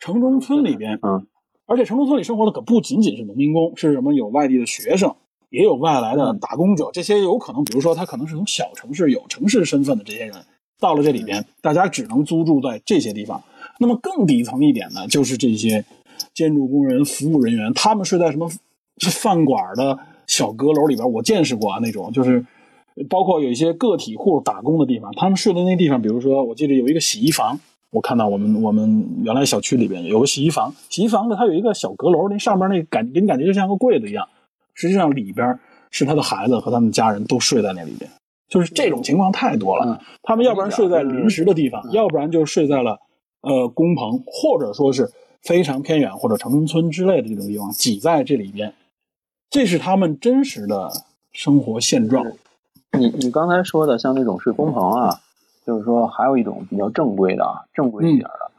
[0.00, 1.26] 城中村里边，嗯，
[1.66, 5.16] 而且城中村里生活的可不仅仅是农民工，是什么有外地的学生，
[5.50, 10.34] 也有外来的打工者，这些有可能，比如说他可能是从小城市有城市身份的这些人，
[10.82, 13.40] 到了这里边，大家只能租住在这些地方。
[13.78, 15.84] 那么更底层一点呢，就是这些
[16.34, 18.50] 建筑工人、服务人员，他们睡在什么
[19.12, 22.44] 饭馆的小阁楼里边，我见识过啊，那种就是
[23.08, 27.58] 包括有一些个体户打工的地方，他们睡的那地方，比如说我记得有一个洗衣房，
[27.90, 34.28] 我看到我们我们原来小区里边有个洗衣房，洗衣房的它有一个小阁楼，那上面那感给你感觉就像个柜子一样，
[34.74, 35.58] 实际上里边
[35.90, 38.10] 是他的孩子和他们家人都睡在那里边，
[38.52, 39.86] 就是这种情况太多了。
[39.86, 43.00] 嗯他们要不然睡在临时的地方，要不然就睡在了
[43.40, 45.10] 呃工棚，或者说是
[45.42, 48.72] 非常偏远或者城中村之类的这种地方，挤在这里边，
[49.50, 50.90] 这是他们真实的
[51.32, 52.24] 生活现状。
[52.96, 55.20] 你你刚才说的像那种睡工棚啊，
[55.66, 58.50] 就是说还有一种比较正规的啊，正规一点的，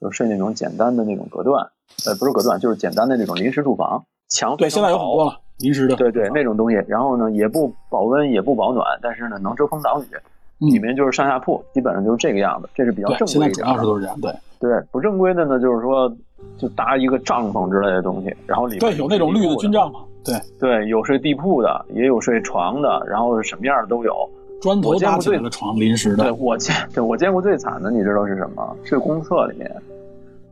[0.00, 1.70] 就睡那种简单的那种隔断，
[2.04, 5.40] 呃，不是隔断，就是简单的那种临时住房，墙对，现在有很多了。
[5.58, 5.96] 了，临时的。
[5.96, 10.06] 对对，那种东西，然后呢，也不保温，也不保暖，但是呢，能遮风挡雨。
[10.14, 10.20] 嗯
[10.58, 13.72] 里面就是上下铺，基本上就是这个样子，这是比较对，正规一点的。
[13.74, 14.18] 要是都是这样。
[14.22, 16.10] 对对，不正规的呢，就是说
[16.56, 24.14] 就搭一个帐篷之类的东西，然后里面对，有那种绿的军帐篷，对，对，有睡地铺的，也有睡床的，然后什么样的都有。
[24.62, 26.34] 砖头搭起来我见过最的床，临时对的。
[26.34, 28.76] 我见，对我见过最惨的，你知道是什么？
[28.82, 29.70] 睡公厕里面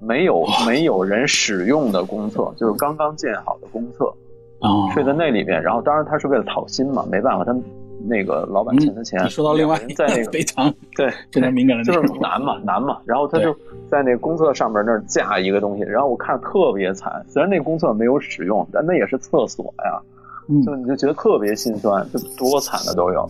[0.00, 4.12] 没有没有人使用的公厕，就是刚刚建好的公厕，
[4.64, 5.62] 啊，睡在那里边。
[5.62, 7.54] 然后当然他是为了讨薪嘛，没办法，他
[8.06, 9.20] 那个老板欠他钱。
[9.22, 13.54] 嗯你说到另外在那个 非常对非常敏感的就是难嘛难嘛，然后他就
[13.88, 20.00] 在那个公厕上面那儿架一个东西，然后我看特别惨，虽然那公厕没有使用，但那也是厕所呀，
[20.48, 23.28] 嗯就你就觉得特别心酸，就多惨的都有，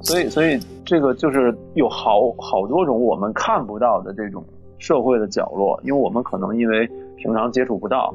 [0.00, 4.42] 所以所以这个就是有好好多种我们看不到的这种
[4.78, 8.14] 社会的角落，因为我们可能因为平常接触不到。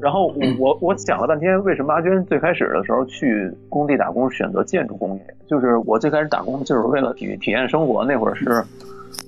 [0.00, 5.34] 然后我我我讲了半天，为什么阿娟最开始的时候去工地打工选择建筑工业？
[5.48, 8.44] 就是我最开始打工就是为了体体验生活，那会儿是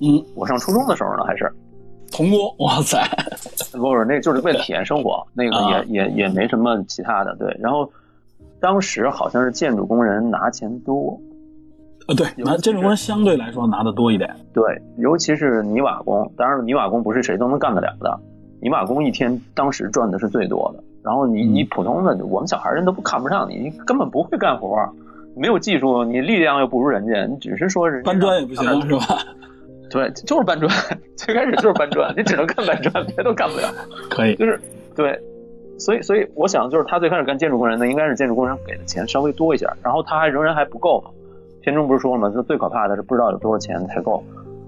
[0.01, 1.51] 嗯，我上初中的时候呢，还是
[2.11, 2.99] 铜锅，哇塞，
[3.77, 7.35] 不是那就是为了体验生活，那个也、啊也也没什么其他的。
[7.35, 7.89] 对，然后
[8.59, 11.19] 当时好像是建筑工人拿钱多，
[12.07, 14.29] 呃，对，有拿建筑工人相对来说拿的多一点。
[14.53, 14.63] 对，
[14.97, 18.19] 尤其是泥瓦工，当然了，泥瓦工不是谁都能干得了的，
[18.61, 20.83] 泥瓦工一天当时赚的是最多的。
[21.01, 24.77] 然后你嗯你普通的，我们小孩人都不看不上你，你根本不会干活，
[25.35, 29.17] 没有技术，你力量又不如人家，你只是说人家搬砖也不行是吧？
[29.89, 30.69] 对，就是搬砖，
[31.15, 33.67] 最开始就是搬砖，你只能干搬砖，别都干不了。
[34.09, 34.59] 可以，就是
[34.95, 35.17] 对，
[35.79, 41.09] 所以所以我想，就是他最开始干建筑工人呢，应该是建筑工人给的钱稍微多一些，然后他还仍然还不够嘛。
[41.61, 42.29] 片中不是说了吗？
[42.29, 44.23] 就最可怕的是不知道有多少钱才够，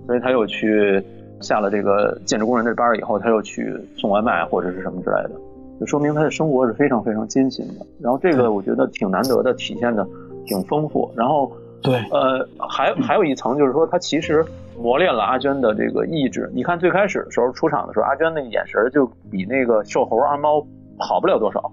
[0.08, 1.04] 所以他又去
[1.42, 5.32] 下了这个建筑工人这班儿以后，他又去送外卖或者是什么之类的，
[5.80, 7.86] 就说明他的生活是非常非常艰辛的。
[8.00, 10.08] 然后这个我觉得挺难得的，体现的
[10.46, 11.12] 挺丰富。
[11.16, 14.46] 然后对，呃，还还有一层就是说，他其实
[14.78, 16.50] 磨练了阿娟的这个意志。
[16.54, 20.66] 你看最开始的时候出场的时候，阿娟那眼神就比那个瘦猴阿猫
[21.00, 21.72] 好不了多少，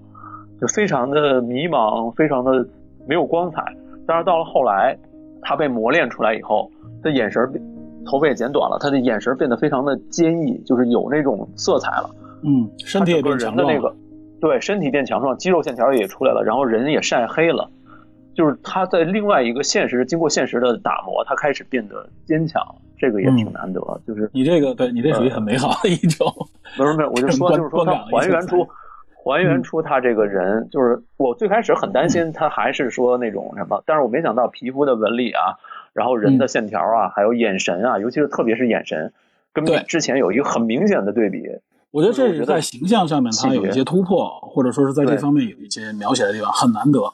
[0.59, 2.65] 就非常的迷茫，非常的
[3.07, 3.63] 没有光彩。
[4.07, 4.97] 但是到了后来，
[5.43, 6.71] 他被磨练出来以后，
[7.03, 7.63] 他眼神变
[8.05, 12.09] 头发也剪短了，他的眼神变得非常的坚毅，就是有那种色彩了。
[12.43, 13.73] 嗯，身体变强壮了。
[13.73, 13.95] 人的那个，
[14.39, 17.69] 对，身体变强壮，肌肉线条也出来了，然后人也晒黑了，
[18.33, 22.63] 就是他在另外一个现实，经过现实的打磨，他开始变得坚强，
[22.97, 23.81] 这个也挺难得。
[24.07, 26.27] 就是你这个，对你这属于很美好的一种。
[26.77, 28.67] 不是不是，我就说就是说他还原出。
[29.21, 35.53] 还原出他这个人，就是我最开始很担嗯心他还是说那种什么，但是我没想到皮肤的纹理啊，
[35.93, 36.47] 然后人的嗯。
[36.47, 39.13] 线条啊，还有眼神啊，尤其是特别是眼神，
[39.53, 41.43] 跟之前有一个很明显的对比。
[41.91, 47.13] 我觉得这是在形象上面它有一些突破，或者说是在这方面有一些描写的地方很难得。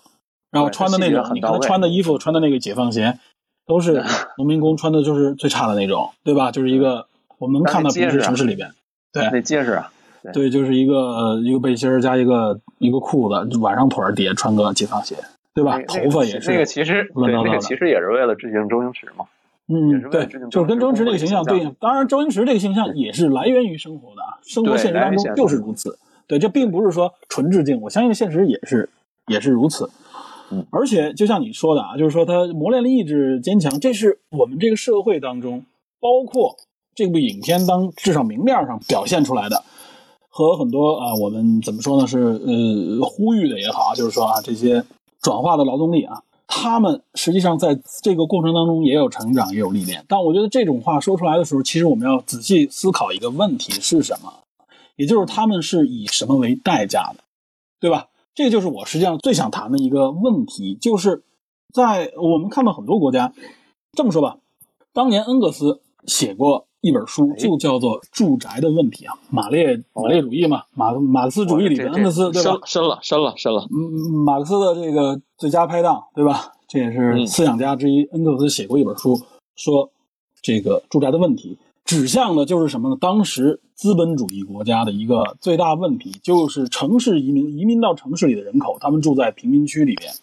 [0.51, 1.87] 然后穿的那种，细节很你看他穿的。
[1.87, 3.17] 衣服，穿的那个解放鞋，
[3.65, 4.03] 都是
[4.37, 6.51] 农民工穿的，就是最差的那种，对吧？
[6.51, 7.07] 就是一个
[7.37, 8.69] 我们能看到平时城市里边，
[9.11, 9.29] 对。
[9.29, 9.91] 得结实啊，
[10.33, 15.15] 对，就是一个呃一个背心儿加一个一个裤子，晚上腿儿底下穿个解放鞋，
[15.55, 15.77] 对吧？
[15.77, 19.25] 那头发也是那个其实对那个其实也是为了致敬周星驰嘛。
[19.67, 21.75] 嗯对就是跟周星驰这个形象对应。
[21.79, 25.97] 当然，周星驰这个形象也是来源于生活的啊，生活现实当中就是如此。
[26.27, 28.89] 对，这并不是说纯致敬，我相信现实也是
[29.25, 29.89] 也是如此。
[30.51, 35.63] 嗯，而且就像你说的啊，就是说他磨练了意志坚强，这是我们这个社会当中，
[35.99, 36.55] 包括
[36.93, 39.63] 这部影片当至少明面上表现出来的，
[40.29, 42.05] 和很多啊，我们怎么说呢？
[42.05, 44.83] 是呃呼吁的也好，就是说啊，这些
[45.25, 50.05] 转化的劳动力啊，他们实际上在这个过程当中也有成长，也有历练。
[50.07, 54.31] 但我觉得这种话说出来的时候，其实我们要仔细思考一个问题是什么，
[54.95, 57.23] 也就是他们是以什么为代价的，
[57.79, 58.09] 对吧？
[58.35, 61.23] 这就是我实际上最想谈的一个问题，就是
[61.73, 63.33] 在我们看到很多国家，
[63.93, 64.37] 这么说吧，
[64.93, 72.59] 当年恩格斯写过一本书，就叫做《住宅的问题》啊，马列马列主义嘛，马马克思主义里边，恩格斯对吧？
[72.63, 76.53] 深了深了深了，嗯，马克思的这个最佳拍档，对吧？
[76.67, 78.03] 这也是思想家之一。
[78.11, 79.19] 恩格斯写过一本书，
[79.55, 79.89] 说
[80.43, 82.97] 这个住宅的问题，指向的就是什么呢？
[83.01, 90.13] 当时资本主义国家的一个最大问题，就是城市移民，移民到城市里的人口，他们住在贫民区里边，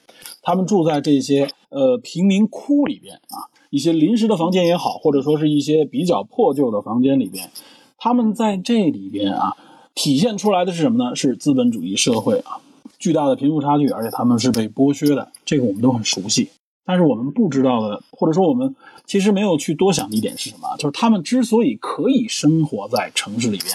[0.43, 7.49] 他们住在这些呃贫民窟里边啊，一些临时的房间也好，或者说是一些比较破旧的房间里边，
[7.97, 9.57] 他们在这里边啊，
[9.95, 11.17] 体现出来的是什么呢？
[11.17, 12.61] 是资本主义社会啊。
[12.99, 16.51] 巨大的贫富差距，而且他们是被剥削的，这个我们都很熟悉。
[16.85, 20.77] 但是我们不知道的，或者说我们其实没有去多想的一点是什么？
[20.77, 23.75] 就是他们之所以可以生活在城市里边、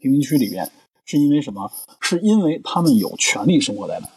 [0.00, 0.68] 贫民区里边，
[1.04, 1.70] 是因为什么？
[2.00, 4.08] 是因为他们有权利生活在那。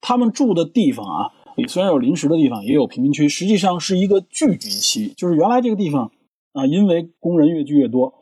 [0.00, 1.32] 他们住的地方啊，
[1.66, 5.12] 虽然有临时的地方，也有贫民区，实际上是一个聚集区。
[5.16, 6.12] 就是原来这个地方
[6.52, 8.14] 啊，因为工人越聚越多，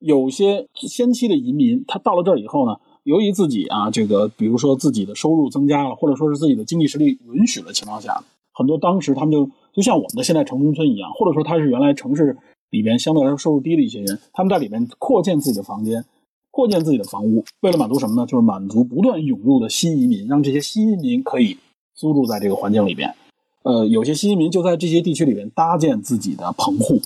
[0.00, 2.76] 有些先期的移民，他到了这儿以后呢。
[3.04, 8.22] 由于自己啊，这个比如说自己的收入增加了，或者说是自己的经济实力允许的情况下，
[8.52, 12.36] 很多当时他们就就像我们的现在城中村一样，或者说他是原来城市
[12.68, 16.04] 里边相对来说收入低的一些人，他们在里面扩建自己的房间，
[16.50, 18.26] 扩建自己的房屋，为了满足什么呢？
[18.26, 21.56] 就是满足不断涌入的新移民，让这些新移民可以
[22.00, 23.14] 租住在这个环境里边。
[23.62, 27.00] 呃，有些新移民就在这些地区里边搭建自己的棚户，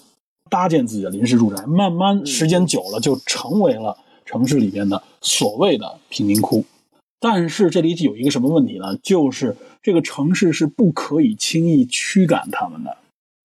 [0.49, 3.99] 搭建自己的临时住宅，慢慢时间久了就成为了。
[4.27, 6.65] 城市里边的所谓的贫民窟，
[7.21, 8.97] 但是这里有一个什么问题呢？
[9.03, 12.97] 就是这个城市是不可以轻易驱赶他们的。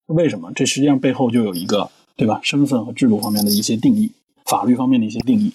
[0.05, 0.53] 为什么？
[0.55, 2.39] 这实际上背后就有一个，对吧？
[2.41, 4.09] 身份和制度方面的一些定义，
[4.45, 5.51] 法律方面的一些定义。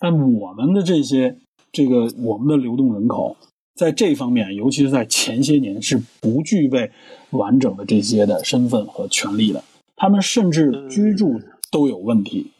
[0.00, 1.38] 但我们的这些
[1.70, 3.36] 这个我们的流动人口，
[3.74, 6.90] 在这方面，尤其是在前些年，是不具备
[7.30, 9.62] 完整的这些的身份和权利的。
[9.96, 12.52] 他们甚至居住都有问题。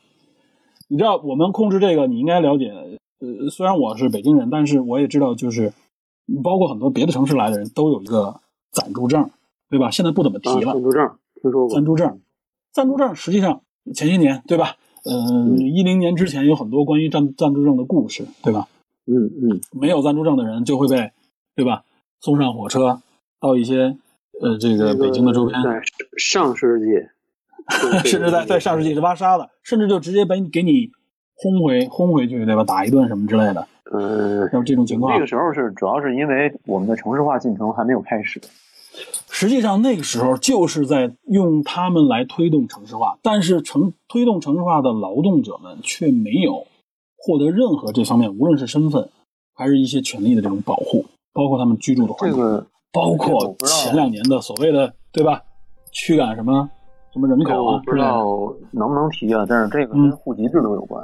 [0.89, 2.73] 你知道我们控制这个，你应该了解。
[3.21, 5.73] 呃，虽然我是北京人，但是我也知道，就是
[6.43, 8.41] 包括很多别的城市来的人都有一个
[8.71, 9.31] 暂住证，
[9.71, 9.91] 对吧？
[9.91, 10.73] 现在不怎么提了。
[10.73, 11.11] 暂住证
[11.41, 11.75] 听说过。
[11.75, 12.21] 暂住证，
[12.73, 13.63] 暂住证实际上
[13.95, 14.77] 前些年，对吧？
[15.05, 18.69] 呃，一零年之前有很多关于暂暂住证的故事，对吧？
[19.07, 19.61] 嗯嗯。
[19.73, 21.13] 没有暂住证的人就会被，
[21.57, 21.85] 对吧？
[22.21, 23.01] 送上火车
[23.41, 23.97] 到一些
[24.41, 25.63] 呃这个北京的周边。
[25.63, 25.83] 在
[26.17, 26.87] 上世纪。
[28.05, 30.91] 甚至在在上世纪是挖沙的，甚至就直接把你给你
[31.35, 32.63] 轰回轰回去，对吧？
[32.63, 33.67] 打一顿什么之类的。
[33.91, 38.39] 呃，要这种情况，那个时候是主要是因为我们的城市化进程还没有开始。
[39.31, 46.67] 实际上那个时候就是在用他们来推动城市化，但是城推动城市化的劳动者们却没有
[47.25, 49.09] 获得任何这方面，无论是身份
[49.55, 51.03] 还是一些权利的这种保护，
[51.33, 55.43] 包括他们居住的环境，这个包括前两年的所谓的对吧？
[55.91, 56.69] 驱赶什么？
[57.15, 57.81] 什么人口啊？
[57.87, 58.27] 不知道
[58.73, 59.47] 能不能提啊？
[59.49, 61.03] 但是这个跟户籍制度有关。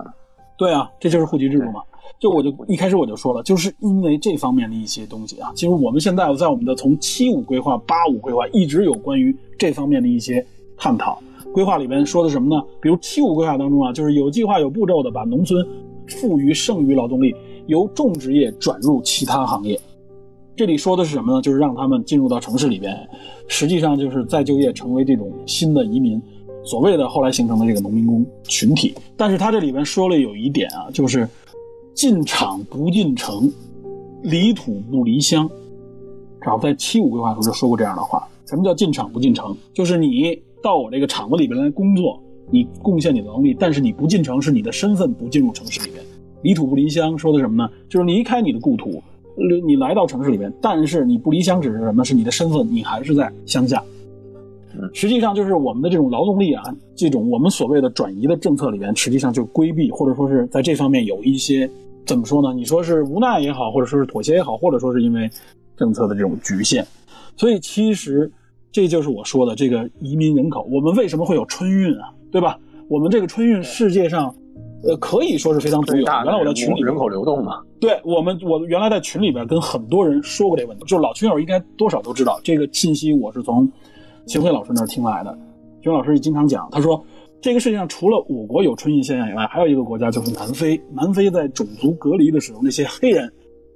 [0.59, 1.81] 对啊，这就是户籍制度嘛。
[2.19, 5.51] 就我就一开始我就说了，就是因为这方面的一些东西啊。
[5.55, 10.45] 其实我们现在在我们的从七五规划、八五规划一直有关于这方面的一些
[10.77, 11.19] 探讨。
[11.55, 12.63] 规划里边说的什么呢？
[12.81, 15.67] 比如七五规划当中啊，就是有计划、有步骤的把农村
[16.11, 17.35] 富余剩余劳动力
[17.67, 19.81] 由种植业转入其他行业。
[20.57, 21.41] 这里说的是什么呢？
[21.41, 22.95] 就是让他们进入到城市里边，
[23.49, 26.21] 实际上就是再就业，成为这种新的移民，
[26.65, 28.95] 所谓的后来形成的这个农民工群体。
[29.17, 31.27] 但是他这里边说了有一点啊，就是
[31.95, 33.51] 进厂不进城，
[34.23, 35.49] 离土不离乡。
[36.41, 39.57] 然后在七五规划时候就说过这样的话：什么叫进厂不进城？
[39.73, 42.21] 就是你到我这个厂子里边来工作，
[42.51, 46.03] 你贡献你的能力，但是你不进城，是你的身份不进入城市里面。
[46.43, 47.71] 离土不离乡说的什么呢？
[47.89, 49.03] 就是离开你的故土。
[49.67, 52.05] 你来到城市里面，但是你不离乡，只是什么？
[52.05, 53.83] 是你的身份，你还是在乡下。
[54.93, 56.63] 实际上就是我们的这种劳动力啊，
[56.95, 61.69] 这种我们所谓的转移的政策里面，实际上就规避，或者说是在这方面有一些
[62.07, 62.53] 怎么说呢？
[62.55, 65.31] 你说是无奈也好，或者说是妥协也好，或者说是因为
[65.77, 66.87] 政策的这种局限。
[67.37, 68.31] 所以其实
[68.71, 72.13] 这就是我说的这个移民人口，我们为什么会有春运啊？
[72.31, 72.59] 对吧？
[72.89, 74.35] 我们这个春运世界上。
[74.83, 76.03] 呃，可以说是非常独有。
[76.07, 83.71] 原来我在群里人口流动嘛，对我们，我原来在群里边跟很多人说过这个问题，就是老群友应该多少都知道这个信息，我是从
[84.25, 85.39] 秦晖老师那儿听来的。
[85.83, 87.05] 秦晖老师经常讲，他说
[87.43, 90.81] 这个世界上除了我国有春运现象以外，还有一个国家就是南非。
[90.95, 93.31] 南非在种族隔离的时候，那些黑人，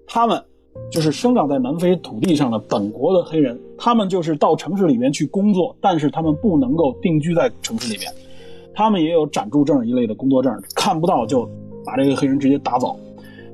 [0.06, 0.42] 他们
[0.90, 8.10] 就是生长在南非土地上的本国的黑人，他们就是到城市里面去工作，但是他们不能够定居在城市里面，
[8.74, 11.48] 他们也有暂住证一类的工作证，看不到就
[11.84, 12.98] 把这个黑人直接打走。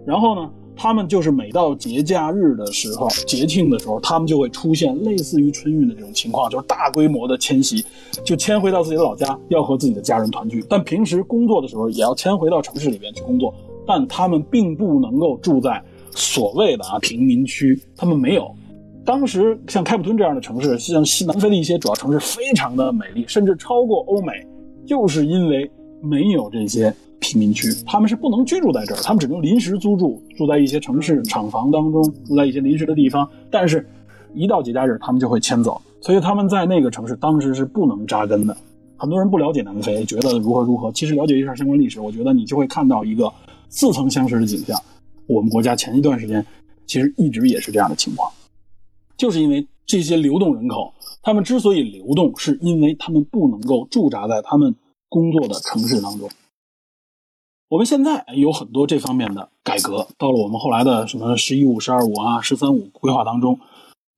[0.06, 7.84] 然后呢，他们就是每到节假日的时候、节庆的时候，他们就会出现类似于春运的这种情况，就是大规模的迁徙，
[8.24, 10.64] 就迁回到自己的老家，要和自己的家人团聚。
[10.68, 13.54] 但平时工作的时候，也要迁回到城市里面去工作，
[13.86, 18.50] 但他们并不能够住在所谓的啊贫民区，他们没有。
[19.04, 24.32] 当时像开普敦这样的城市，像西南非的一些主要城市，非常的美丽，甚至超过欧美，
[24.86, 25.70] 就是因为
[26.02, 33.28] 没有这些贫民区，他们是不能居住在这儿，他们只能临时租住，住在一些城市厂房当中，住在一些临时的地方。
[33.50, 33.86] 但是，
[34.34, 38.56] 一到节假日，他们就会迁走，所以他们在那个城市当时是不能扎根的。
[38.96, 43.32] 很多人不了解南非，觉得如何如何，其实了解一下相关历史，我觉得你就会看到一个
[43.68, 44.78] 似曾相识的景象。
[45.26, 46.44] 我们国家前一段时间
[46.86, 48.30] 其实一直也是这样的情况，
[49.16, 50.92] 就是因为这些流动人口，
[51.22, 54.74] 他们之所以流动，是因为他们不能够驻扎在他们
[55.08, 56.30] 工作的城市当中。
[57.68, 63.60] 我们现在有很多这方面的改革，到了我们后来的什么“十一五”“十二五”啊、“十三五”规划当中，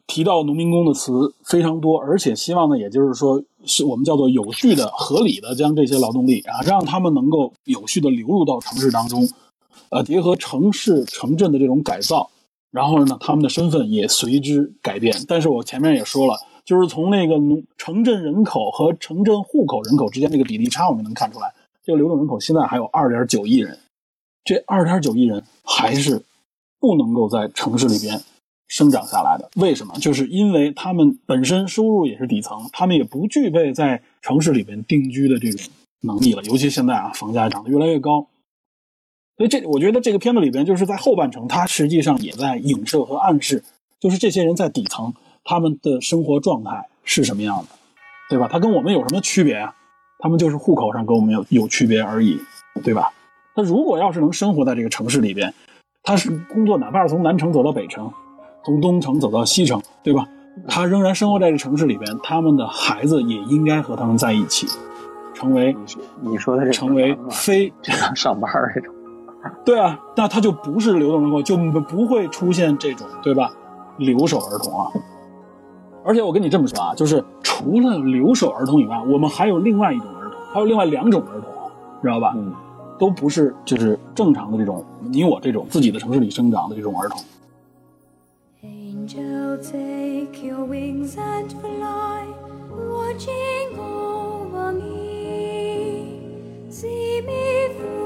[0.06, 9.28] 提到农民工的词非常多，而且希望呢，也就是说，是我们叫做有序的、合理的将这些劳动力啊，让他们能够有序的流入到城市当中，
[9.90, 12.30] 呃，结合城市城镇的这种改造，
[12.70, 15.14] 然后呢，他们的身份也随之改变。
[15.28, 21.52] 但是我前面也说了，就是从那个农城镇人口和城镇户口人口之间这个比例差，我们能看出来。
[21.84, 23.78] 这个流动人口现在还有二点九亿人，
[24.44, 26.22] 这二点九亿人还是
[26.78, 28.20] 不能够在城市里边
[28.68, 29.50] 生长下来的。
[29.56, 29.94] 为什么？
[29.98, 35.68] 就是因为他们本身收入也是底层，他们也不具备在城市里边定居的这种
[36.02, 36.42] 能力了。
[36.44, 38.28] 尤其现在啊，房价涨得越来越高，
[39.36, 43.64] 所以这我觉得这个片子里边就是在后半程，它实际上也在影射和暗示，
[43.98, 45.12] 就是这些人在底层
[45.44, 47.68] 他们的生活状态是什么样的，
[48.30, 48.48] 对吧？
[48.50, 49.74] 他跟我们有什么区别啊？
[50.18, 52.38] 他们就是户口上跟我们有有区别而已，
[52.84, 53.10] 对吧？
[53.54, 55.52] 他如果要是能生活在这个城市里边，
[56.02, 58.10] 他是工作，哪怕是从南城走到北城，
[58.64, 60.28] 从东城走到西城，对吧？
[60.68, 64.66] 他仍然生活在这个城市里边，他们的孩子也应该和他们在一起，
[65.34, 65.74] 成为
[66.20, 67.72] 你说的这成为非
[68.14, 68.94] 上班儿这种，
[69.64, 73.50] 对啊，那他就不是流动人口，就不会出现这种对吧？
[73.96, 74.90] 留守儿童啊。
[76.04, 81.70] 而且我跟你这么说啊，就是除了留守儿童以外，我们还有另外一种儿童，还有另外两种儿童，
[82.02, 82.32] 知道吧？
[82.36, 82.52] 嗯，
[82.98, 87.20] 都不是就是正常的这种你我这种自己的城市里生长的这种儿童。
[88.64, 92.26] Angel, take your wings and fly,
[92.70, 96.20] watching over me.
[96.70, 98.01] See me through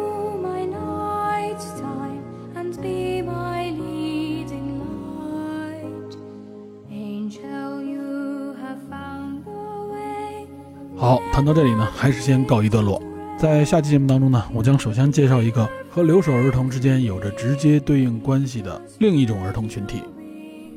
[11.07, 13.01] 好，谈到这里呢，还是先告一段落。
[13.39, 20.03] 在下期节目当中呢，我将首先介绍一个和留守儿童之间有着直接对应关系的另一种儿童群体。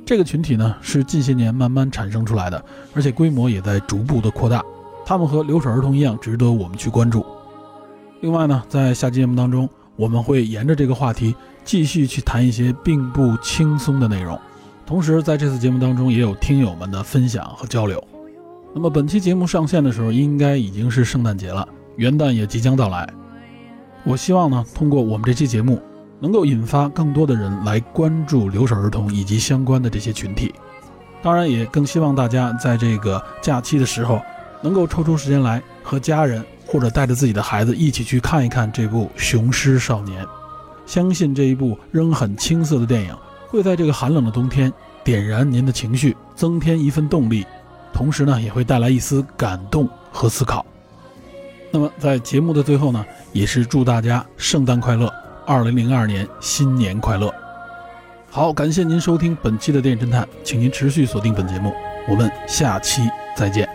[0.05, 2.63] 这个群体呢，是近些年慢慢产生出来的，
[2.93, 4.63] 而且规模也在逐步的扩大。
[5.03, 7.25] 他们和留守儿童一样，值得我们去关注。
[8.21, 14.39] 另外呢，在下期节目当中，我们会沿着这个话题继续去谈一些并不轻松的内容。
[14.85, 17.99] 同时，在这次节目当中，也有听友们的分享和交流。
[18.73, 23.07] 那么本期节目上线的时候，应该已经是圣诞节了，元旦也即将到来。
[24.03, 25.81] 我希望呢，通过我们这期节目，
[26.19, 30.53] 能够引发更多的人来关注留守儿童以及相关的这些群体。
[31.21, 34.21] 当然，也更希望大家在这个假期的时候，
[34.61, 40.23] 能够抽出时间来和家人或者带着自己的孩子一起去看一看这部《雄狮少年》。
[40.85, 43.15] 相信这一部仍很青涩的电影，
[43.47, 44.71] 会在这个寒冷的冬天
[45.03, 47.45] 点燃您的情绪，增添一份动力。
[47.93, 50.65] 同时呢，也会带来一丝感动和思考。
[51.71, 55.13] 那么，在节目的最后呢，也是祝大家圣诞快乐，
[55.45, 57.31] 二零零二年新年快乐。
[58.31, 61.71] 好，感谢您收听本期的电影侦探，请您持续锁定本节目，
[62.07, 63.03] 我们下期
[63.35, 63.68] 再见。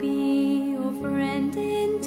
[0.00, 2.00] Be your friend in